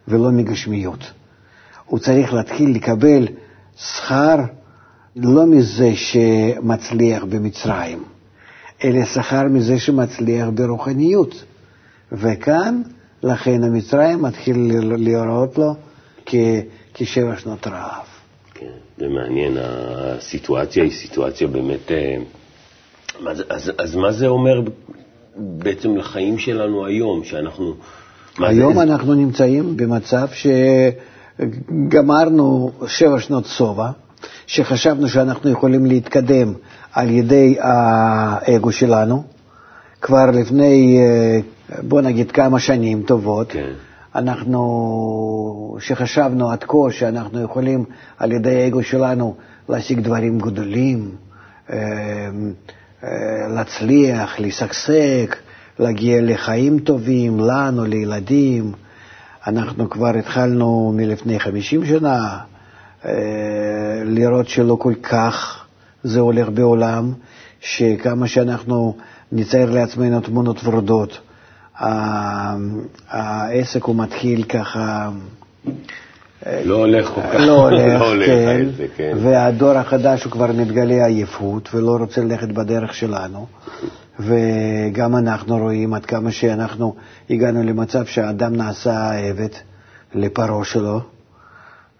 ולא 0.08 0.32
מגשמיות. 0.32 1.12
הוא 1.86 2.00
צריך 2.00 2.34
להתחיל 2.34 2.76
לקבל 2.76 3.28
שכר 3.78 4.36
לא 5.16 5.46
מזה 5.46 5.92
שמצליח 5.96 7.24
במצרים, 7.24 8.04
אלא 8.84 9.06
שכר 9.06 9.44
מזה 9.44 9.80
שמצליח 9.80 10.48
ברוחניות. 10.54 11.44
וכאן, 12.12 12.82
לכן 13.26 13.64
המצרים 13.64 14.22
מתחיל 14.22 14.72
לראות 14.98 15.58
לו 15.58 15.76
כ, 16.26 16.36
כשבע 16.94 17.38
שנות 17.38 17.68
רעב. 17.68 18.06
כן, 18.54 18.66
זה 18.98 19.08
מעניין, 19.08 19.58
הסיטואציה 19.60 20.84
היא 20.84 20.92
סיטואציה 20.92 21.48
באמת... 21.48 21.92
אה, 21.92 22.18
אז, 23.50 23.72
אז 23.78 23.96
מה 23.96 24.12
זה 24.12 24.28
אומר 24.28 24.62
בעצם 25.38 25.98
לחיים 25.98 26.38
שלנו 26.38 26.86
היום, 26.86 27.24
שאנחנו... 27.24 27.74
היום 28.40 28.74
זה... 28.74 28.84
אנחנו 28.84 29.14
נמצאים 29.14 29.78
במצב 29.78 30.28
שגמרנו 31.40 32.72
שבע 32.88 33.20
שנות 33.20 33.46
שובע, 33.46 33.90
שחשבנו 34.48 35.08
שאנחנו 35.08 35.50
יכולים 35.50 35.86
להתקדם 35.86 36.54
על 36.94 37.10
ידי 37.10 37.56
האגו 37.60 38.72
שלנו, 38.72 39.24
כבר 40.06 40.32
לפני, 40.32 41.00
בוא 41.82 42.02
נגיד, 42.02 42.32
כמה 42.32 42.60
שנים 42.60 43.04
טובות. 43.04 43.52
כן. 43.52 43.72
אנחנו, 44.16 45.78
שחשבנו 45.80 46.52
עד 46.52 46.64
כה 46.64 46.78
שאנחנו 46.92 47.42
יכולים 47.42 47.86
על 48.18 48.32
ידי 48.32 48.64
האגו 48.64 48.84
שלנו 48.84 49.36
להשיג 49.70 50.00
דברים 50.00 50.40
גדולים, 50.40 51.12
אה, 51.74 51.78
להצליח, 53.56 54.40
לשגשג, 54.40 55.26
להגיע 55.80 56.22
לחיים 56.22 56.80
טובים, 56.80 57.40
לנו, 57.40 57.86
לילדים. 57.86 58.72
אנחנו 59.48 59.90
כבר 59.90 60.18
התחלנו 60.18 60.94
מלפני 60.96 61.40
50 61.40 61.86
שנה 61.86 62.40
אה, 63.06 63.12
לראות 64.04 64.48
שלא 64.48 64.78
כל 64.80 64.94
כך 65.04 65.66
זה 66.04 66.20
הולך 66.20 66.50
בעולם, 66.50 67.14
שכמה 67.60 68.28
שאנחנו 68.28 68.96
נצייר 69.36 69.72
לעצמנו 69.72 70.22
תמונות 70.22 70.64
ורודות, 70.64 71.20
העסק 73.10 73.84
הוא 73.84 73.96
מתחיל 73.96 74.44
ככה 74.44 75.10
לא 76.46 76.76
הולך 76.76 77.08
כל 77.08 77.22
כך, 77.22 77.40
לא 77.40 77.68
הולך, 77.68 78.02
לא 78.02 78.26
כן, 78.26 78.66
זה, 78.78 78.88
כן. 78.96 79.18
והדור 79.24 79.72
החדש 79.72 80.24
הוא 80.24 80.32
כבר 80.32 80.52
מתגלה 80.52 81.06
עייפות 81.06 81.70
ולא 81.74 81.98
רוצה 82.00 82.22
ללכת 82.22 82.48
בדרך 82.48 82.94
שלנו, 82.94 83.48
וגם 84.20 85.16
אנחנו 85.16 85.58
רואים 85.58 85.94
עד 85.94 86.06
כמה 86.06 86.32
שאנחנו 86.32 86.96
הגענו 87.30 87.64
למצב 87.64 88.06
שהאדם 88.06 88.56
נעשה 88.56 89.12
עבד 89.12 89.50
לפרעה 90.14 90.66
שלו, 90.66 91.02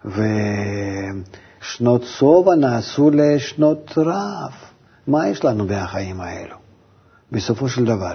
ושנות 0.04 2.04
שובע 2.04 2.54
נעשו 2.54 3.10
לשנות 3.10 3.98
רעב. 3.98 4.52
מה 5.06 5.28
יש 5.28 5.44
לנו 5.44 5.66
בחיים 5.68 6.20
האלו, 6.20 6.56
בסופו 7.32 7.68
של 7.68 7.84
דבר? 7.84 8.14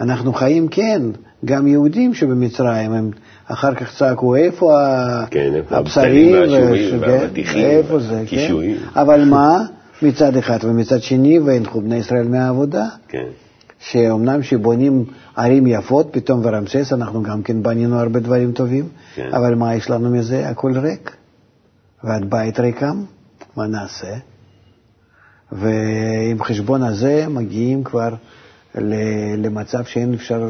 אנחנו 0.00 0.32
חיים, 0.32 0.68
כן, 0.68 1.02
גם 1.44 1.66
יהודים 1.66 2.14
שבמצרים, 2.14 2.92
הם 2.92 3.10
אחר 3.46 3.74
כך 3.74 3.96
צעקו, 3.96 4.36
איפה 4.36 4.76
כן, 5.30 5.52
הבשרים 5.70 6.34
והאבטיחים, 7.00 7.64
איפה 7.64 7.98
זה, 7.98 8.24
כן? 8.26 8.54
אבל 8.96 9.24
מה, 9.24 9.64
מצד 10.02 10.36
אחד, 10.36 10.58
ומצד 10.62 11.02
שני, 11.02 11.38
והנחו 11.38 11.80
בני 11.80 11.96
ישראל 11.96 12.28
מהעבודה. 12.28 12.86
כן. 13.08 13.26
שאומנם 13.78 14.42
שבונים 14.42 15.04
ערים 15.36 15.66
יפות, 15.66 16.08
פתאום 16.10 16.40
ורמסס, 16.44 16.92
אנחנו 16.92 17.22
גם 17.22 17.42
כן 17.42 17.62
בנינו 17.62 17.98
הרבה 17.98 18.20
דברים 18.20 18.52
טובים, 18.52 18.88
כן. 19.14 19.30
אבל 19.32 19.54
מה 19.54 19.74
יש 19.74 19.90
לנו 19.90 20.10
מזה? 20.10 20.48
הכל 20.48 20.78
ריק. 20.78 21.16
ועד 22.04 22.30
בית 22.30 22.60
ריקם, 22.60 23.02
מה 23.56 23.66
נעשה? 23.66 24.14
ועם 25.52 26.42
חשבון 26.42 26.82
הזה 26.82 27.26
מגיעים 27.28 27.84
כבר 27.84 28.08
למצב 29.38 29.84
שאין 29.84 30.14
אפשר, 30.14 30.48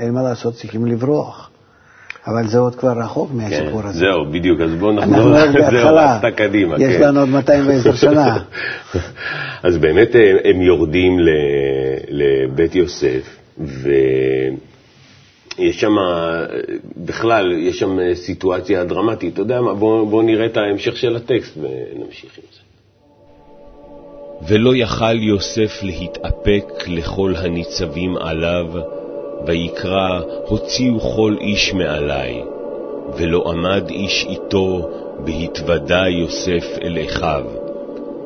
אין 0.00 0.14
מה 0.14 0.22
לעשות, 0.22 0.54
צריכים 0.54 0.86
לברוח. 0.86 1.50
אבל 2.26 2.46
זה 2.46 2.58
עוד 2.58 2.74
כבר 2.74 2.98
רחוק 2.98 3.30
מהסיפור 3.32 3.82
כן, 3.82 3.88
הזה. 3.88 3.98
זהו, 3.98 4.24
בדיוק, 4.32 4.60
אז 4.60 4.74
בואו 4.74 4.92
נחזור, 4.92 5.16
זהו, 5.72 5.94
רצת 5.94 6.36
קדימה. 6.36 6.76
יש 6.78 6.96
כן. 6.96 7.02
לנו 7.02 7.20
עוד 7.20 7.28
210 7.28 7.94
שנה. 7.94 8.38
אז 9.66 9.78
באמת 9.78 10.16
אה, 10.16 10.32
הם 10.44 10.62
יורדים 10.62 11.18
לבית 12.08 12.74
יוסף, 12.74 13.38
ויש 13.58 14.56
שם, 15.80 15.94
בכלל, 16.96 17.52
יש 17.58 17.78
שם 17.78 17.98
סיטואציה 18.14 18.84
דרמטית. 18.84 19.32
אתה 19.32 19.42
יודע 19.42 19.60
מה, 19.60 19.74
בואו 19.74 20.06
בוא 20.06 20.22
נראה 20.22 20.46
את 20.46 20.56
ההמשך 20.56 20.96
של 20.96 21.16
הטקסט 21.16 21.56
ונמשיך 21.56 22.38
עם 22.38 22.44
זה. 22.52 22.60
ולא 24.42 24.76
יכל 24.76 25.22
יוסף 25.22 25.82
להתאפק 25.82 26.84
לכל 26.86 27.34
הניצבים 27.36 28.16
עליו, 28.16 28.66
ויקרא, 29.46 30.20
הוציאו 30.48 31.00
כל 31.00 31.36
איש 31.40 31.74
מעלי. 31.74 32.42
ולא 33.16 33.50
עמד 33.50 33.90
איש 33.90 34.26
איתו, 34.28 34.88
בהתוודע 35.24 36.08
יוסף 36.08 36.64
אל 36.82 36.98
אחיו. 37.04 37.44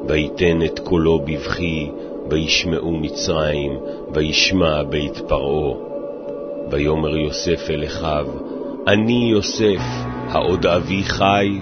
ויתן 0.09 0.63
את 0.63 0.79
קולו 0.79 1.19
בבכי, 1.19 1.91
וישמעו 2.31 2.93
מצרים, 2.93 3.73
וישמע 4.15 4.83
בית 4.83 5.19
פרעה. 5.29 5.75
ויאמר 6.71 7.17
יוסף 7.17 7.71
אל 7.71 7.85
אחיו, 7.85 8.27
אני 8.87 9.31
יוסף, 9.33 9.83
העוד 10.29 10.67
אבי 10.67 11.03
חי? 11.05 11.59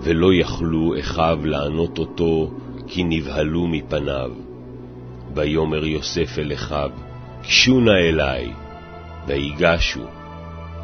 ולא 0.00 0.34
יכלו 0.34 0.98
אחיו 0.98 1.38
לענות 1.44 1.98
אותו, 1.98 2.50
כי 2.86 3.04
נבהלו 3.04 3.66
מפניו. 3.66 4.30
ויאמר 5.34 5.84
יוסף 5.84 6.38
אל 6.38 6.52
אחיו, 6.52 6.90
גשו 7.42 7.80
נא 7.80 7.90
אלי, 7.90 8.52
ויגשו. 9.26 10.06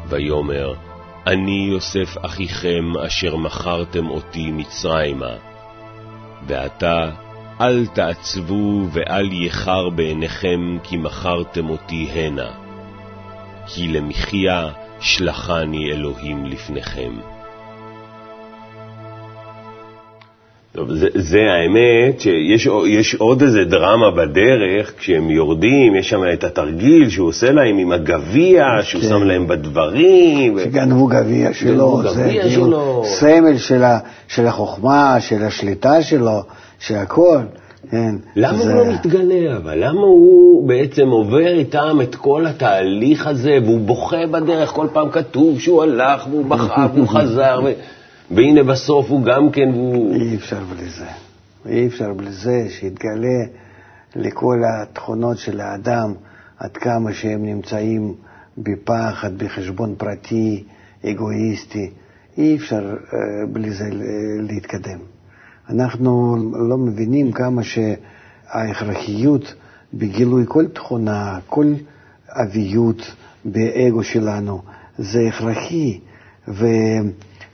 ויאמר, 0.09 0.73
אני 1.27 1.67
יוסף 1.71 2.17
אחיכם 2.21 2.97
אשר 3.07 3.35
מכרתם 3.35 4.09
אותי 4.09 4.51
מצרימה. 4.51 5.35
ועתה 6.47 7.09
אל 7.61 7.87
תעצבו 7.87 8.87
ואל 8.91 9.33
יחר 9.33 9.89
בעיניכם 9.89 10.77
כי 10.83 10.97
מכרתם 10.97 11.69
אותי 11.69 12.07
הנה. 12.13 12.51
כי 13.67 13.87
למחיה 13.87 14.69
שלחני 14.99 15.91
אלוהים 15.91 16.45
לפניכם. 16.45 17.13
טוב, 20.75 20.93
זה, 20.93 21.07
זה 21.15 21.39
האמת 21.51 22.21
שיש 22.21 22.67
יש 22.87 23.15
עוד 23.15 23.41
איזה 23.41 23.63
דרמה 23.65 24.11
בדרך, 24.11 24.93
כשהם 24.97 25.29
יורדים, 25.29 25.95
יש 25.95 26.09
שם 26.09 26.21
את 26.33 26.43
התרגיל 26.43 27.09
שהוא 27.09 27.27
עושה 27.27 27.51
להם 27.51 27.77
עם 27.77 27.91
הגביע, 27.91 28.65
שהוא 28.81 29.01
כן. 29.01 29.07
שם 29.07 29.23
להם 29.23 29.47
בדברים. 29.47 30.59
שגנבו 30.63 31.07
גביע 31.07 31.53
שלו, 31.53 32.01
זה 32.03 32.21
גביע 32.23 32.41
כאילו 32.41 32.65
שלו. 32.65 33.03
סמל 33.05 33.57
של, 33.57 33.83
ה, 33.83 33.99
של 34.27 34.47
החוכמה, 34.47 35.15
של 35.19 35.43
השליטה 35.43 36.01
שלו, 36.01 36.43
של 36.79 36.95
הכל. 36.95 37.39
כן. 37.91 38.15
למה 38.35 38.57
זה... 38.57 38.73
הוא 38.73 38.85
לא 38.85 38.93
מתגלה 38.93 39.57
אבל? 39.57 39.87
למה 39.87 40.01
הוא 40.01 40.67
בעצם 40.67 41.07
עובר 41.07 41.47
איתם 41.47 41.99
את 42.03 42.15
כל 42.15 42.45
התהליך 42.45 43.27
הזה, 43.27 43.57
והוא 43.63 43.79
בוכה 43.79 44.27
בדרך, 44.31 44.69
כל 44.69 44.87
פעם 44.93 45.09
כתוב 45.09 45.59
שהוא 45.59 45.83
הלך 45.83 46.27
והוא 46.29 46.45
בכה 46.45 46.87
והוא 46.93 47.07
חזר, 47.15 47.61
ו... 47.65 47.71
והנה 48.35 48.63
בסוף 48.63 49.09
הוא 49.09 49.23
גם 49.23 49.51
כן, 49.51 49.69
והוא... 49.73 50.15
אי 50.15 50.35
אפשר 50.35 50.63
בלי 50.63 50.89
זה. 50.89 51.05
אי 51.65 51.87
אפשר 51.87 52.13
בלי 52.13 52.31
זה 52.31 52.67
שיתגלה 52.69 53.45
לכל 54.15 54.61
התכונות 54.67 55.37
של 55.37 55.61
האדם, 55.61 56.13
עד 56.57 56.77
כמה 56.77 57.13
שהם 57.13 57.45
נמצאים 57.45 58.13
בפחד, 58.57 59.37
בחשבון 59.37 59.95
פרטי, 59.97 60.63
אגואיסטי. 61.05 61.91
אי 62.37 62.55
אפשר 62.55 62.95
uh, 62.95 63.13
בלי 63.51 63.71
זה 63.71 63.89
להתקדם. 64.39 64.99
אנחנו 65.69 66.35
לא 66.69 66.77
מבינים 66.77 67.31
כמה 67.31 67.61
שההכרחיות 67.63 69.53
בגילוי 69.93 70.43
כל 70.47 70.67
תכונה, 70.67 71.39
כל 71.47 71.73
אביות 72.29 73.15
באגו 73.45 74.03
שלנו, 74.03 74.61
זה 74.97 75.19
הכרחי, 75.27 75.99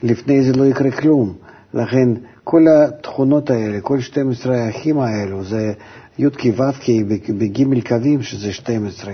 ולפני 0.03 0.43
זה 0.43 0.53
לא 0.53 0.65
יקרה 0.65 0.91
כלום. 0.91 1.33
לכן 1.73 2.09
כל 2.43 2.65
התכונות 2.67 3.49
האלה, 3.49 3.81
כל 3.81 3.99
12 3.99 4.57
האחים 4.57 4.99
האלו, 4.99 5.43
זה 5.43 5.73
י"ק 6.19 6.43
ו"ק 6.57 6.89
בג' 7.29 7.87
קווים, 7.87 8.21
שזה 8.21 8.53
12, 8.53 9.13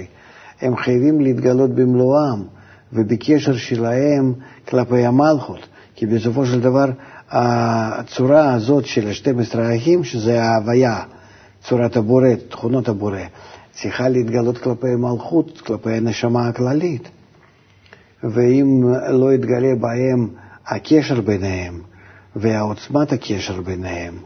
הם 0.62 0.76
חייבים 0.78 1.22
להתגלות 1.22 1.76
במלואם 1.76 2.44
ובקשר 2.94 3.56
שלהם 3.56 4.34
כלפי 4.68 5.06
המלכות, 5.06 5.68
כי 5.96 6.06
בסופו 6.06 6.46
של 6.46 6.62
דבר 6.62 6.86
הצורה 7.30 8.54
הזאת 8.54 8.86
של 8.86 9.08
ה-12 9.08 9.60
האחים, 9.60 10.04
שזה 10.04 10.44
ההוויה, 10.44 11.00
צורת 11.64 11.98
הבורא, 11.98 12.28
תכונות 12.50 12.90
הבורא, 12.90 13.20
צריכה 13.72 14.10
להתגלות 14.10 14.58
כלפי 14.58 14.88
המלכות, 14.88 15.62
כלפי 15.62 15.92
הנשמה 15.92 16.48
הכללית. 16.48 17.10
ואם 18.24 18.84
לא 19.10 19.34
יתגלה 19.34 19.76
בהם 19.80 20.28
הקשר 20.68 21.22
ביניהם 21.22 21.82
ועוצמת 22.36 23.12
הקשר 23.12 23.62
ביניהם, 23.62 24.18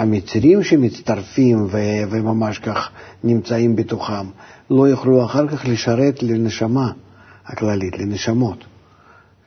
והמצרים 0.00 0.62
שמצטרפים 0.62 1.66
וממש 2.10 2.58
כך 2.58 2.90
נמצאים 3.24 3.76
בתוכם, 3.76 4.26
לא 4.70 4.88
יוכלו 4.88 5.24
אחר 5.24 5.48
כך 5.48 5.64
לשרת 5.68 6.22
לנשמה 6.22 6.92
הכללית, 7.46 7.98
לנשמות. 7.98 8.64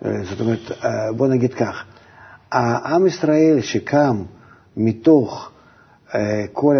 זאת 0.01 0.39
אומרת, 0.39 0.71
בוא 1.17 1.27
נגיד 1.27 1.53
כך, 1.53 1.83
העם 2.51 3.07
ישראל 3.07 3.61
שקם 3.61 4.23
מתוך 4.77 5.51
כל, 6.53 6.75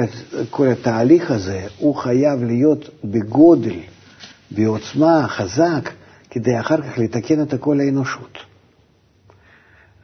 כל 0.50 0.68
התהליך 0.68 1.32
הזה, 1.32 1.68
הוא 1.78 1.96
חייב 1.96 2.44
להיות 2.44 2.90
בגודל, 3.04 3.80
בעוצמה, 4.52 5.28
חזק, 5.28 5.90
כדי 6.36 6.60
אחר 6.60 6.82
כך 6.82 6.98
לתקן 6.98 7.42
את 7.42 7.54
כל 7.60 7.80
האנושות. 7.80 8.38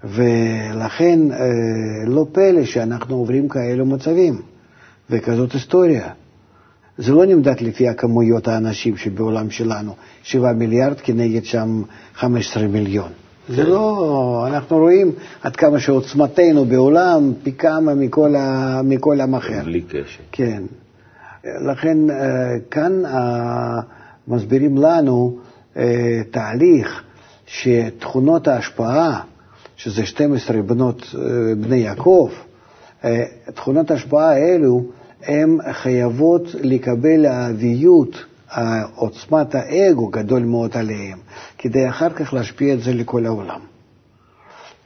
ולכן 0.03 1.19
לא 2.07 2.25
פלא 2.31 2.65
שאנחנו 2.65 3.15
עוברים 3.15 3.49
כאלו 3.49 3.85
מצבים 3.85 4.41
וכזאת 5.09 5.51
היסטוריה. 5.51 6.09
זה 6.97 7.11
לא 7.11 7.25
נמדד 7.25 7.61
לפי 7.61 7.87
הכמויות 7.87 8.47
האנשים 8.47 8.97
שבעולם 8.97 9.49
שלנו, 9.49 9.95
7 10.23 10.53
מיליארד 10.53 10.99
כנגד 10.99 11.43
שם 11.43 11.81
15 12.15 12.67
מיליון. 12.67 13.11
זה 13.49 13.63
לא, 13.63 14.43
אנחנו 14.47 14.77
רואים 14.77 15.11
עד 15.41 15.55
כמה 15.55 15.79
שעוצמתנו 15.79 16.65
בעולם 16.65 17.33
פי 17.43 17.51
כמה 17.51 17.93
מכל, 17.93 18.35
ה, 18.35 18.81
מכל 18.83 19.21
עם 19.21 19.35
אחר. 19.35 19.63
בלי 19.63 19.81
קשר. 19.81 20.21
כן. 20.31 20.63
לכן 21.43 21.97
כאן 22.71 23.01
מסבירים 24.27 24.77
לנו 24.77 25.37
תהליך 26.31 27.03
שתכונות 27.45 28.47
ההשפעה, 28.47 29.21
שזה 29.75 30.05
12 30.05 30.61
בנות, 30.61 31.15
בני 31.57 31.75
יעקב, 31.77 32.29
תכונות 33.53 33.91
ההשפעה 33.91 34.31
האלו, 34.31 34.83
הן 35.23 35.57
חייבות 35.71 36.43
לקבל 36.53 37.25
האביות, 37.25 38.25
עוצמת 38.95 39.55
האגו 39.55 40.07
גדול 40.07 40.43
מאוד 40.43 40.77
עליהם, 40.77 41.17
כדי 41.57 41.89
אחר 41.89 42.09
כך 42.09 42.33
להשפיע 42.33 42.73
את 42.73 42.81
זה 42.81 42.93
לכל 42.93 43.25
העולם. 43.25 43.59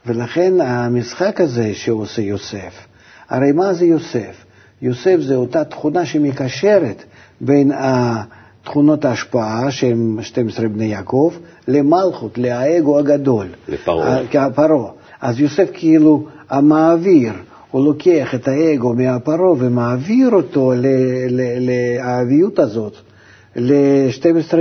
ולכן 0.06 0.60
המשחק 0.60 1.40
הזה 1.40 1.74
שעושה 1.74 2.22
יוסף, 2.22 2.86
הרי 3.28 3.52
מה 3.52 3.74
זה 3.74 3.86
יוסף? 3.86 4.44
יוסף 4.82 5.16
זה 5.20 5.34
אותה 5.34 5.64
תכונה 5.64 6.06
שמקשרת 6.06 7.04
בין 7.40 7.72
תכונות 8.66 9.04
ההשפעה, 9.04 9.70
שהם 9.70 10.18
12 10.22 10.68
בני 10.68 10.84
יעקב, 10.84 11.32
למלכות, 11.68 12.38
לאגו 12.38 12.98
הגדול. 12.98 13.46
לפרעה. 13.68 14.26
כפרעה. 14.30 14.90
אז 15.20 15.40
יוסף 15.40 15.68
כאילו 15.72 16.26
המעביר. 16.50 17.32
הוא 17.70 17.84
לוקח 17.84 18.34
את 18.34 18.48
האגו 18.48 18.94
מהפרעה 18.94 19.52
ומעביר 19.58 20.30
אותו 20.30 20.72
לאביות 21.60 22.58
הזאת, 22.58 22.92
ל-12 23.56 24.54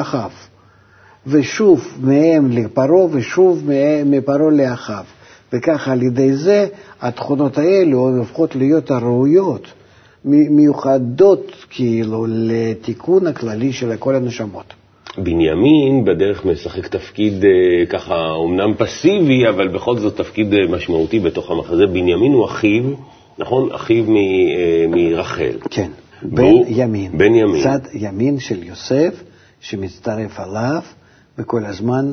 אחיו, 0.00 0.30
ושוב 1.26 1.86
מהם 2.00 2.50
לפרעה 2.50 3.06
ושוב 3.10 3.70
מפרעה 4.06 4.50
לאחיו. 4.50 5.04
וככה 5.52 5.92
על 5.92 6.02
ידי 6.02 6.36
זה 6.36 6.66
התכונות 7.00 7.58
האלו 7.58 8.16
הופכות 8.18 8.56
להיות 8.56 8.90
הראויות, 8.90 9.66
מיוחדות 10.24 11.52
כאילו 11.70 12.26
לתיקון 12.28 13.26
הכללי 13.26 13.72
של 13.72 13.96
כל 13.96 14.14
הנשמות. 14.14 14.74
בנימין 15.18 16.04
בדרך 16.04 16.44
משחק 16.44 16.86
תפקיד 16.86 17.44
ככה, 17.88 18.30
אומנם 18.30 18.74
פסיבי, 18.74 19.48
אבל 19.48 19.68
בכל 19.68 19.98
זאת 19.98 20.16
תפקיד 20.16 20.54
משמעותי 20.70 21.20
בתוך 21.20 21.50
המחזה. 21.50 21.86
בנימין 21.86 22.32
הוא 22.32 22.44
אחיו, 22.44 22.82
נכון? 23.38 23.72
אחיו 23.72 24.04
מרחל. 24.88 25.56
כן, 25.70 25.90
בן 26.22 26.52
ימין. 26.68 27.18
בן 27.18 27.34
ימין. 27.34 27.62
צד 27.62 27.80
ימין 27.94 28.38
של 28.38 28.62
יוסף, 28.62 29.22
שמצטרף 29.60 30.40
עליו, 30.40 30.82
וכל 31.38 31.64
הזמן 31.64 32.12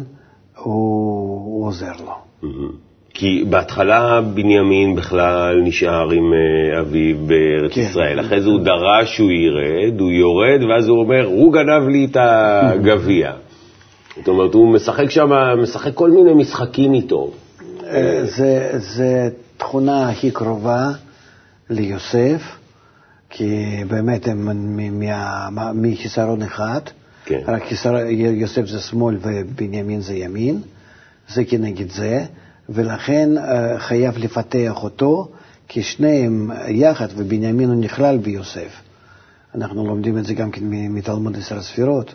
הוא, 0.58 0.74
הוא 1.46 1.68
עוזר 1.68 1.92
לו. 2.06 2.14
Mm-hmm. 2.44 2.89
כי 3.20 3.44
בהתחלה 3.50 4.22
בנימין 4.22 4.96
בכלל 4.96 5.62
נשאר 5.64 6.10
עם 6.12 6.34
אה, 6.34 6.80
אביו 6.80 7.16
בארץ 7.18 7.72
כן. 7.74 7.82
ישראל, 7.82 8.20
אחרי 8.20 8.42
זה 8.42 8.50
הוא 8.50 8.60
דרש 8.60 9.16
שהוא 9.16 9.32
ירד, 9.32 10.00
הוא 10.00 10.12
יורד, 10.12 10.64
ואז 10.70 10.88
הוא 10.88 11.00
אומר, 11.00 11.26
הוא 11.26 11.54
גנב 11.54 11.88
לי 11.88 12.06
את 12.12 12.18
הגביע. 12.20 13.32
זאת 14.16 14.28
אומרת, 14.28 14.54
הוא 14.54 14.74
משחק 14.74 15.10
שם, 15.10 15.30
משחק 15.64 15.94
כל 15.94 16.10
מיני 16.10 16.34
משחקים 16.34 16.94
איתו. 16.94 17.32
אה, 17.88 18.22
זה, 18.24 18.70
זה 18.78 19.30
תכונה 19.58 20.10
הכי 20.10 20.32
קרובה 20.32 20.90
ליוסף, 21.70 22.42
כי 23.30 23.66
באמת 23.88 24.28
הם 24.28 24.50
מחיסרון 25.74 26.42
אחד, 26.42 26.82
כן. 27.26 27.40
רק 27.48 27.64
חיסר, 27.64 27.96
יוסף 28.10 28.66
זה 28.66 28.80
שמאל 28.80 29.18
ובנימין 29.22 30.02
זה 30.02 30.14
ימין, 30.14 30.62
זה 31.30 31.44
כנגד 31.46 31.90
זה. 31.90 32.26
ולכן 32.70 33.38
אה, 33.38 33.80
חייב 33.80 34.18
לפתח 34.18 34.84
אותו, 34.84 35.32
כי 35.68 35.84
שניהם 35.84 36.52
יחד, 36.68 37.08
ובנימין 37.16 37.70
הוא 37.70 37.82
נכלל 37.84 38.18
ביוסף. 38.18 38.82
אנחנו 39.56 39.88
לומדים 39.88 40.18
את 40.18 40.26
זה 40.26 40.34
גם 40.34 40.52
כן 40.52 40.62
מתלמוד 40.70 41.38
עשר 41.38 41.58
הספירות, 41.58 42.14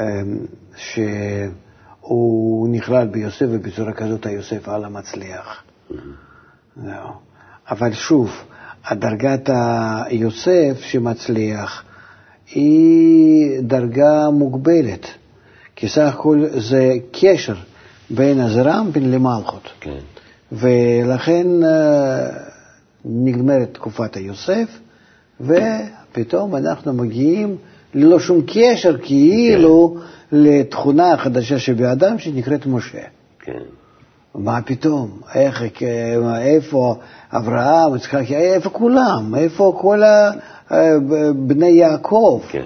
אה, 0.00 0.04
שהוא 0.76 2.68
נכלל 2.68 3.06
ביוסף, 3.06 3.46
ובצורה 3.50 3.92
כזאת 3.92 4.26
היוסף 4.26 4.68
על 4.68 4.84
המצליח. 4.84 5.62
Mm-hmm. 5.90 6.84
אבל 7.70 7.92
שוב, 7.92 8.30
הדרגת 8.84 9.50
היוסף 10.04 10.80
שמצליח 10.80 11.84
היא 12.54 13.60
דרגה 13.60 14.30
מוגבלת, 14.30 15.06
כי 15.76 15.88
סך 15.88 16.14
הכל 16.14 16.44
זה 16.50 16.92
קשר. 17.12 17.54
בין 18.12 18.40
הזרמפין 18.40 19.10
למלכות. 19.10 19.68
כן. 19.80 19.98
ולכן 20.52 21.46
אה, 21.64 22.26
נגמרת 23.04 23.74
תקופת 23.74 24.16
היוסף, 24.16 24.78
ופתאום 25.40 26.56
אנחנו 26.56 26.92
מגיעים 26.92 27.56
ללא 27.94 28.18
שום 28.18 28.40
קשר 28.46 28.96
כאילו 29.02 29.96
כן. 29.96 30.06
לתכונה 30.32 31.12
החדשה 31.12 31.58
שבאדם 31.58 32.18
שנקראת 32.18 32.66
משה. 32.66 33.02
כן. 33.40 33.62
מה 34.34 34.62
פתאום? 34.62 35.20
איך, 35.34 35.62
איפה 36.38 36.96
אברהם, 37.32 37.96
יצחק, 37.96 38.30
איפה 38.32 38.70
כולם? 38.70 39.34
איפה 39.34 39.78
כל 39.80 40.02
אה, 40.02 40.30
בני 41.36 41.70
יעקב? 41.70 42.40
כן. 42.48 42.62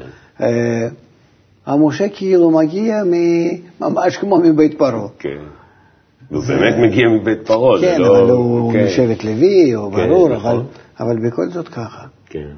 אה, 1.69 1.73
המשה 1.73 2.09
כאילו 2.09 2.51
מגיע 2.51 3.03
ממש 3.81 4.17
כמו 4.17 4.39
מבית 4.39 4.79
פרעה. 4.79 5.09
כן. 5.19 5.39
הוא 6.31 6.43
באמת 6.45 6.75
מגיע 6.79 7.09
מבית 7.09 7.47
פרעה, 7.47 7.81
כן, 7.81 8.01
לא... 8.01 8.09
כן, 8.09 8.11
אבל 8.11 8.31
הוא 8.31 8.73
כן. 8.73 8.85
משבט 8.85 9.25
לוי, 9.25 9.75
או 9.75 9.91
כן, 9.91 9.97
ברור, 9.97 10.29
נכון. 10.29 10.57
אבל, 10.57 10.63
אבל 11.01 11.29
בכל 11.29 11.49
זאת 11.49 11.69
ככה. 11.69 12.07
כן. 12.27 12.49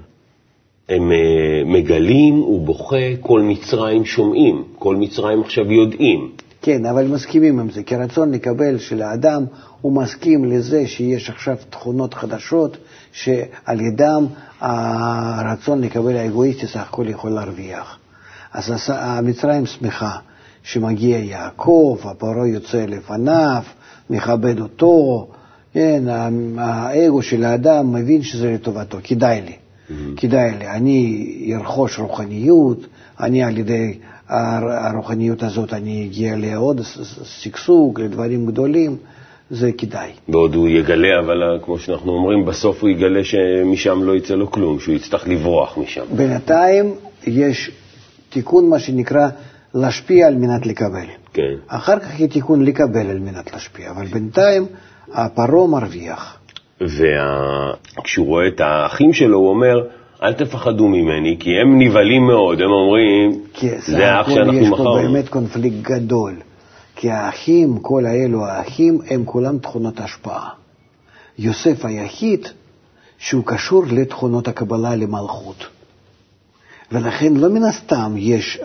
הם 0.89 1.11
uh, 1.11 1.69
מגלים, 1.69 2.35
הוא 2.35 2.67
בוכה, 2.67 3.17
כל 3.21 3.43
מצרים 3.43 4.05
שומעים, 4.05 4.65
כל 4.79 4.97
מצרים 4.97 5.41
עכשיו 5.41 5.73
יודעים. 5.73 6.31
כן, 6.63 6.87
אבל 6.87 7.07
מסכימים 7.07 7.61
עם 7.61 7.71
זה, 7.71 7.83
כי 7.83 7.97
רצון 7.97 8.31
לקבל 8.31 8.79
של 8.79 9.03
האדם, 9.03 9.45
הוא 9.81 9.93
מסכים 9.93 10.45
לזה 10.45 10.87
שיש 10.87 11.31
עכשיו 11.31 11.57
תכונות 11.71 12.15
חדשות, 12.15 12.77
שעל 13.13 13.81
ידם 13.81 14.27
הרצון 14.61 15.81
לקבל 15.81 16.17
האגואיסטי 16.17 16.67
סך 16.67 16.89
הכל 16.89 17.09
יכול 17.09 17.31
להרוויח. 17.31 17.99
אז 18.53 18.73
המצרים 18.89 19.67
שמחה 19.67 20.17
שמגיע 20.63 21.19
יעקב, 21.19 21.99
הפרעה 22.05 22.49
יוצא 22.49 22.85
לפניו, 22.89 23.63
מכבד 24.11 24.61
אותו, 24.61 25.27
כן, 25.73 26.03
האגו 26.59 27.23
של 27.23 27.45
האדם 27.45 27.93
מבין 27.93 28.23
שזה 28.23 28.53
לטובתו, 28.53 28.99
כדאי 29.05 29.41
לי, 29.41 29.53
mm-hmm. 29.53 30.21
כדאי 30.21 30.51
לי, 30.59 30.67
אני 30.67 31.53
ארכוש 31.55 31.99
רוחניות, 31.99 32.87
אני 33.21 33.43
על 33.43 33.59
ידי 33.59 33.99
הרוחניות 34.29 35.43
הזאת 35.43 35.73
אני 35.73 36.07
אגיע 36.07 36.37
לעוד 36.37 36.81
שגשוג, 37.25 38.01
לדברים 38.01 38.47
גדולים, 38.47 38.97
זה 39.51 39.73
כדאי. 39.73 40.11
ועוד 40.29 40.55
הוא 40.55 40.69
יגלה, 40.69 41.19
אבל 41.19 41.59
כמו 41.65 41.79
שאנחנו 41.79 42.13
אומרים, 42.13 42.45
בסוף 42.45 42.83
הוא 42.83 42.91
יגלה 42.91 43.25
שמשם 43.25 44.03
לא 44.03 44.17
יצא 44.17 44.35
לו 44.35 44.51
כלום, 44.51 44.81
שהוא 44.81 44.95
יצטרך 44.95 45.29
לברוח 45.29 45.79
משם. 45.79 46.05
בינתיים 46.17 46.95
יש 47.27 47.71
תיקון, 48.31 48.69
מה 48.69 48.79
שנקרא, 48.79 49.29
להשפיע 49.75 50.27
על 50.27 50.35
מנת 50.35 50.67
לקבל. 50.67 51.07
כן. 51.33 51.55
אחר 51.67 51.99
כך 51.99 52.19
יהיה 52.19 52.29
תיקון 52.29 52.65
לקבל 52.65 53.11
על 53.11 53.19
מנת 53.19 53.53
להשפיע, 53.53 53.91
אבל 53.91 54.07
בינתיים 54.07 54.67
הפרעה 55.13 55.67
מרוויח. 55.67 56.39
וכשהוא 56.81 58.27
רואה 58.27 58.49
את 58.49 58.61
האחים 58.61 59.13
שלו, 59.13 59.39
הוא 59.39 59.49
אומר, 59.49 59.87
אל 60.23 60.33
תפחדו 60.33 60.89
ממני, 60.89 61.37
כי 61.41 61.51
הם 61.51 61.79
נבהלים 61.79 62.27
מאוד, 62.27 62.61
הם 62.61 62.71
אומרים, 62.71 63.41
זה 63.79 64.13
האח 64.13 64.31
שאנחנו 64.31 64.53
מכרנו. 64.53 64.63
יש 64.63 64.69
פה 64.69 64.99
באמת 65.03 65.29
קונפליקט 65.29 65.77
גדול, 65.83 66.35
כי 66.97 67.11
האחים, 67.11 67.79
כל 67.79 68.07
האלו 68.07 68.47
האחים, 68.47 68.99
הם 69.11 69.25
כולם 69.25 69.59
תכונות 69.59 70.01
השפעה. 70.01 70.49
יוסף 71.39 71.85
היחיד 71.85 72.49
שהוא 73.19 73.43
קשור 73.47 73.85
לתכונות 73.91 74.49
הקבלה 74.49 74.97
למלכות. 74.97 75.67
ולכן 76.93 77.35
לא 77.35 77.49
מן 77.49 77.65
הסתם 77.65 78.15
יש 78.17 78.61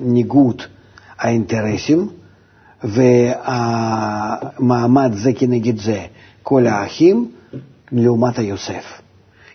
ניגוד 0.00 0.62
האינטרסים 1.18 2.08
והמעמד 4.04 5.12
זה 5.14 5.32
כנגד 5.32 5.78
זה, 5.78 6.04
כל 6.42 6.66
האחים 6.66 7.30
לעומת 7.92 8.38
היוסף. 8.38 9.00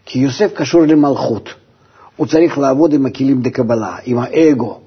כי 0.05 0.19
יוסף 0.19 0.53
קשור 0.53 0.81
למלכות, 0.81 1.49
הוא 2.15 2.27
צריך 2.27 2.57
לעבוד 2.57 2.93
עם 2.93 3.05
הכלים 3.05 3.41
דקבלה, 3.41 3.95
עם 4.05 4.17
האגו. 4.17 4.79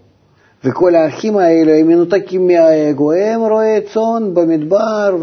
וכל 0.64 0.94
האחים 0.94 1.36
האלה 1.36 1.78
הם 1.78 1.88
מנותקים 1.88 2.46
מהאגו, 2.46 3.12
הם 3.12 3.40
רואי 3.40 3.80
צאן 3.94 4.34
במדבר 4.34 5.16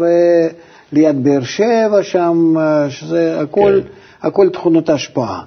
וליד 0.92 1.24
באר 1.24 1.44
שבע 1.44 2.02
שם, 2.02 2.54
שזה 2.88 3.40
הכל, 3.40 3.80
כן. 3.84 3.88
הכל 4.28 4.48
תכונות 4.48 4.88
ההשפעה, 4.88 5.42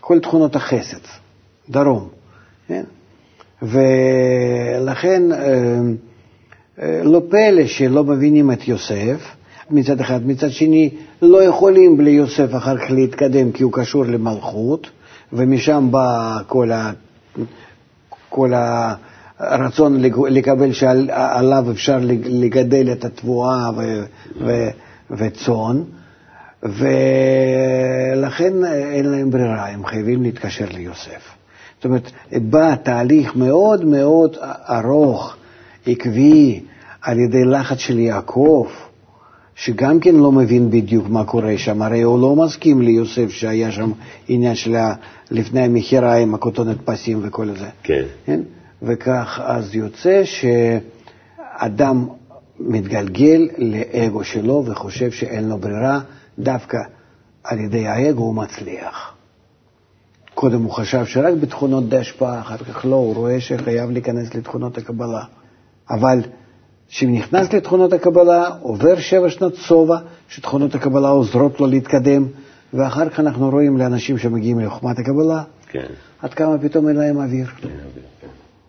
כל 0.00 0.18
תכונות 0.18 0.56
החסד. 0.56 1.27
דרום. 1.70 2.08
כן? 2.68 2.84
ולכן 3.62 5.32
אה, 5.32 5.38
אה, 6.82 7.00
לא 7.04 7.22
פלא 7.30 7.66
שלא 7.66 8.04
מבינים 8.04 8.52
את 8.52 8.68
יוסף 8.68 9.36
מצד 9.70 10.00
אחד, 10.00 10.26
מצד 10.26 10.50
שני 10.50 10.90
לא 11.22 11.42
יכולים 11.42 11.96
בלי 11.96 12.10
יוסף 12.10 12.54
אחר 12.56 12.78
כך 12.78 12.90
להתקדם 12.90 13.52
כי 13.52 13.62
הוא 13.62 13.72
קשור 13.72 14.04
למלכות, 14.04 14.90
ומשם 15.32 15.88
בא 15.90 16.38
כל, 16.46 16.72
ה, 16.72 16.92
כל 18.28 18.52
הרצון 19.38 20.00
לקבל 20.28 20.72
שעליו 20.72 21.64
אפשר 21.70 21.98
לגדל 22.24 22.92
את 22.92 23.04
התבואה 23.04 23.70
וצאן, 25.10 25.82
ולכן 26.62 28.52
אין 28.64 29.06
להם 29.06 29.30
ברירה, 29.30 29.68
הם 29.68 29.86
חייבים 29.86 30.22
להתקשר 30.22 30.66
ליוסף. 30.70 31.38
זאת 31.78 31.84
אומרת, 31.84 32.10
בא 32.32 32.74
תהליך 32.74 33.36
מאוד 33.36 33.84
מאוד 33.84 34.36
ארוך, 34.68 35.36
עקבי, 35.86 36.60
על 37.02 37.18
ידי 37.18 37.44
לחץ 37.44 37.78
של 37.78 37.98
יעקב, 37.98 38.66
שגם 39.54 40.00
כן 40.00 40.14
לא 40.14 40.32
מבין 40.32 40.70
בדיוק 40.70 41.08
מה 41.08 41.24
קורה 41.24 41.58
שם, 41.58 41.82
הרי 41.82 42.02
הוא 42.02 42.20
לא 42.20 42.36
מסכים 42.36 42.82
ליוסף 42.82 43.30
שהיה 43.30 43.72
שם 43.72 43.92
עניין 44.28 44.54
של 44.54 44.76
לפני 45.30 45.60
המכירה 45.60 46.16
עם 46.16 46.34
הכותונת 46.34 46.76
פסים 46.84 47.20
וכל 47.22 47.48
זה. 47.58 47.68
כן. 47.82 48.02
כן? 48.26 48.40
וכך 48.82 49.40
אז 49.44 49.74
יוצא 49.74 50.22
שאדם 50.24 52.06
מתגלגל 52.60 53.48
לאגו 53.58 54.24
שלו 54.24 54.64
וחושב 54.66 55.10
שאין 55.10 55.48
לו 55.48 55.58
ברירה, 55.58 56.00
דווקא 56.38 56.78
על 57.44 57.60
ידי 57.60 57.86
האגו 57.86 58.22
הוא 58.22 58.34
מצליח. 58.34 59.17
קודם 60.40 60.62
הוא 60.62 60.72
חשב 60.72 61.04
שרק 61.06 61.34
בתכונות 61.40 61.88
די 61.88 61.96
השפעה, 61.96 62.40
אחר 62.40 62.56
כך 62.56 62.84
לא, 62.84 62.94
הוא 62.94 63.14
רואה 63.14 63.40
שחייב 63.40 63.90
להיכנס 63.90 64.34
לתכונות 64.34 64.78
הקבלה. 64.78 65.24
אבל 65.90 66.18
כשנכנס 66.88 67.52
לתכונות 67.52 67.92
הקבלה, 67.92 68.48
עובר 68.60 68.98
שבע 68.98 69.30
שנות 69.30 69.54
שובע, 69.54 69.98
שתכונות 70.28 70.74
הקבלה 70.74 71.08
עוזרות 71.08 71.60
לו 71.60 71.66
להתקדם, 71.66 72.26
ואחר 72.74 73.08
כך 73.08 73.20
אנחנו 73.20 73.50
רואים 73.50 73.76
לאנשים 73.76 74.18
שמגיעים 74.18 74.60
לחוכמת 74.60 74.98
הקבלה, 74.98 75.42
כן. 75.70 75.86
עד 76.22 76.34
כמה 76.34 76.58
פתאום 76.58 76.88
אין 76.88 76.96
להם 76.96 77.16
אוויר. 77.16 77.46
אין 77.62 77.72
אוויר, 77.72 78.04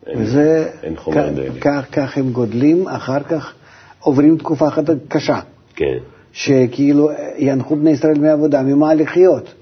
כן. 0.05 0.13
וזה, 0.17 0.69
אין 0.83 0.95
חומר 0.95 1.29
כך, 1.61 1.85
כך 1.91 2.17
הם 2.17 2.31
גודלים, 2.31 2.87
אחר 2.87 3.23
כך 3.23 3.53
עוברים 3.99 4.37
תקופה 4.37 4.67
אחת 4.67 4.83
קשה. 5.07 5.39
כן. 5.75 5.97
שכאילו 6.31 7.09
ינחו 7.37 7.75
בני 7.75 7.89
ישראל 7.89 8.19
מעבודה, 8.19 8.61
ממה 8.61 8.93
לחיות. 8.93 9.53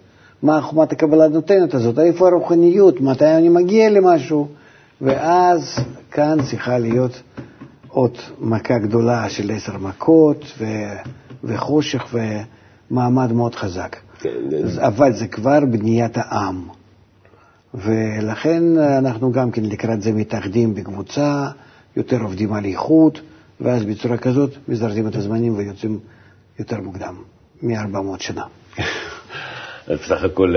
מה 0.44 0.62
חומת 0.62 0.92
הקבלה 0.92 1.28
נותנת 1.28 1.74
הזאת, 1.74 2.00
איפה 2.00 2.28
הרוחניות, 2.28 3.02
מתי 3.02 3.36
אני 3.36 3.50
מגיע 3.50 3.90
למשהו, 3.90 4.48
ואז 5.02 5.80
כאן 6.12 6.38
צריכה 6.50 6.78
להיות 6.78 7.22
עוד 7.88 8.18
מכה 8.40 8.78
גדולה 8.78 9.30
של 9.30 9.52
עשר 9.52 9.78
מכות 9.78 10.46
ו... 10.60 10.66
וחושך 11.44 12.16
ומעמד 12.92 13.32
מאוד 13.32 13.56
חזק. 13.56 13.96
כן, 14.20 14.30
אבל 14.78 15.14
זה 15.14 15.28
כבר 15.28 15.60
בניית 15.72 16.18
העם. 16.18 16.68
ולכן 17.74 18.78
אנחנו 18.78 19.32
גם 19.32 19.52
כן 19.52 19.66
לקראת 19.66 20.02
זה 20.02 20.12
מתאחדים 20.12 20.74
בקבוצה, 20.74 21.48
יותר 21.96 22.22
עובדים 22.22 22.54
על 22.54 22.66
איכות, 22.66 23.22
ואז 23.62 23.84
בצורה 23.84 24.18
כזאת 24.18 24.52
מזרזים 24.68 25.08
את 25.08 25.16
הזמנים 25.16 25.58
ויוצאים 25.58 26.00
יותר 26.60 26.82
מוקדם, 26.82 27.16
מ-400 27.62 28.20
שנה. 28.20 28.44
בסך 29.90 30.24
הכל 30.24 30.54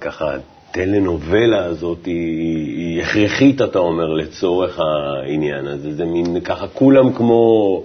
ככה 0.00 0.34
הטלנובלה 0.70 1.64
הזאת 1.64 2.06
היא, 2.06 2.76
היא 2.76 3.02
הכרחית, 3.02 3.62
אתה 3.62 3.78
אומר, 3.78 4.12
לצורך 4.12 4.80
העניין 4.80 5.66
הזה. 5.66 5.94
זה 5.94 6.04
מין 6.04 6.40
ככה, 6.40 6.66
כולם 6.74 7.12
כמו... 7.12 7.82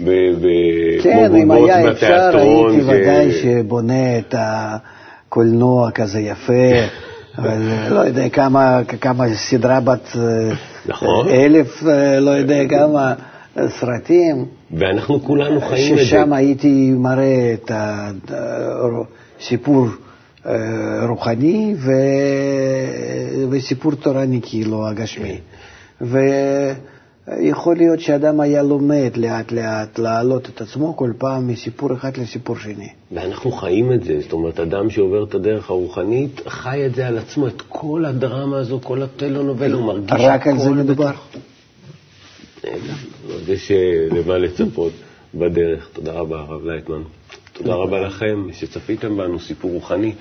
ב, 0.00 0.10
ב, 0.40 0.46
כן, 1.02 1.34
אם 1.34 1.50
היה 1.50 1.90
אפשר, 1.90 2.30
הייתי 2.38 2.80
ש... 2.80 2.84
ודאי 2.86 3.32
שבונה 3.32 4.18
את 4.18 4.34
הקולנוע 4.38 5.90
כזה 5.90 6.20
יפה, 6.20 6.52
אבל 7.38 7.58
לא 7.90 8.00
יודע 8.00 8.28
כמה, 8.28 8.80
כמה 9.00 9.24
סדרה 9.34 9.80
בת 9.80 10.16
נכון. 10.86 11.28
אלף, 11.28 11.82
לא 12.20 12.30
יודע 12.30 12.68
כמה 12.68 13.14
סרטים. 13.66 14.44
ואנחנו 14.72 15.22
כולנו 15.22 15.60
חיים 15.60 15.92
את 15.92 15.98
זה. 15.98 16.04
ששם 16.04 16.32
הייתי 16.32 16.92
מראה 16.96 17.54
את 17.54 17.70
הסיפור. 19.40 19.86
אה, 20.46 21.06
רוחני 21.08 21.74
ו... 21.78 21.90
וסיפור 23.50 23.94
תורני 23.94 24.40
כאילו 24.42 24.88
הגשמי. 24.88 25.38
ויכול 26.00 27.76
להיות 27.76 28.00
שאדם 28.00 28.40
היה 28.40 28.62
לומד 28.62 29.16
לאט 29.16 29.52
לאט 29.52 29.98
להעלות 29.98 30.48
את 30.48 30.60
עצמו 30.60 30.96
כל 30.96 31.12
פעם 31.18 31.48
מסיפור 31.48 31.94
אחד 31.94 32.16
לסיפור 32.16 32.56
שני. 32.58 32.88
ואנחנו 33.12 33.52
חיים 33.52 33.92
את 33.92 34.04
זה, 34.04 34.20
זאת 34.20 34.32
אומרת, 34.32 34.60
אדם 34.60 34.90
שעובר 34.90 35.24
את 35.24 35.34
הדרך 35.34 35.70
הרוחנית 35.70 36.40
חי 36.46 36.86
את 36.86 36.94
זה 36.94 37.06
על 37.06 37.18
עצמו, 37.18 37.46
את 37.46 37.62
כל 37.68 38.04
הדרמה 38.04 38.58
הזו, 38.58 38.80
כל 38.82 39.02
הטלונובל, 39.02 39.72
הוא 39.72 39.84
מרגיש 39.86 40.12
רק 40.20 40.46
על 40.46 40.58
זה 40.58 40.70
מדובר. 40.70 41.12
יש 43.48 43.72
למה 44.10 44.38
לצפות 44.38 44.92
בדרך. 45.34 45.88
תודה 45.92 46.12
רבה, 46.12 46.40
הרב 46.40 46.64
לייטמן. 46.64 47.02
תודה 47.58 47.74
רבה 47.74 48.00
לכם 48.00 48.46
שצפיתם 48.52 49.16
בנו, 49.16 49.40
סיפור 49.40 49.70
רוחני. 49.70 50.12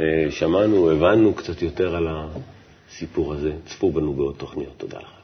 אה, 0.00 0.04
שמענו, 0.30 0.90
הבנו 0.90 1.34
קצת 1.34 1.62
יותר 1.62 1.96
על 1.96 2.08
הסיפור 2.10 3.32
הזה. 3.32 3.52
צפו 3.66 3.92
בנו 3.92 4.12
בעוד 4.12 4.34
תוכניות. 4.38 4.72
תודה 4.76 4.98
לכם. 4.98 5.19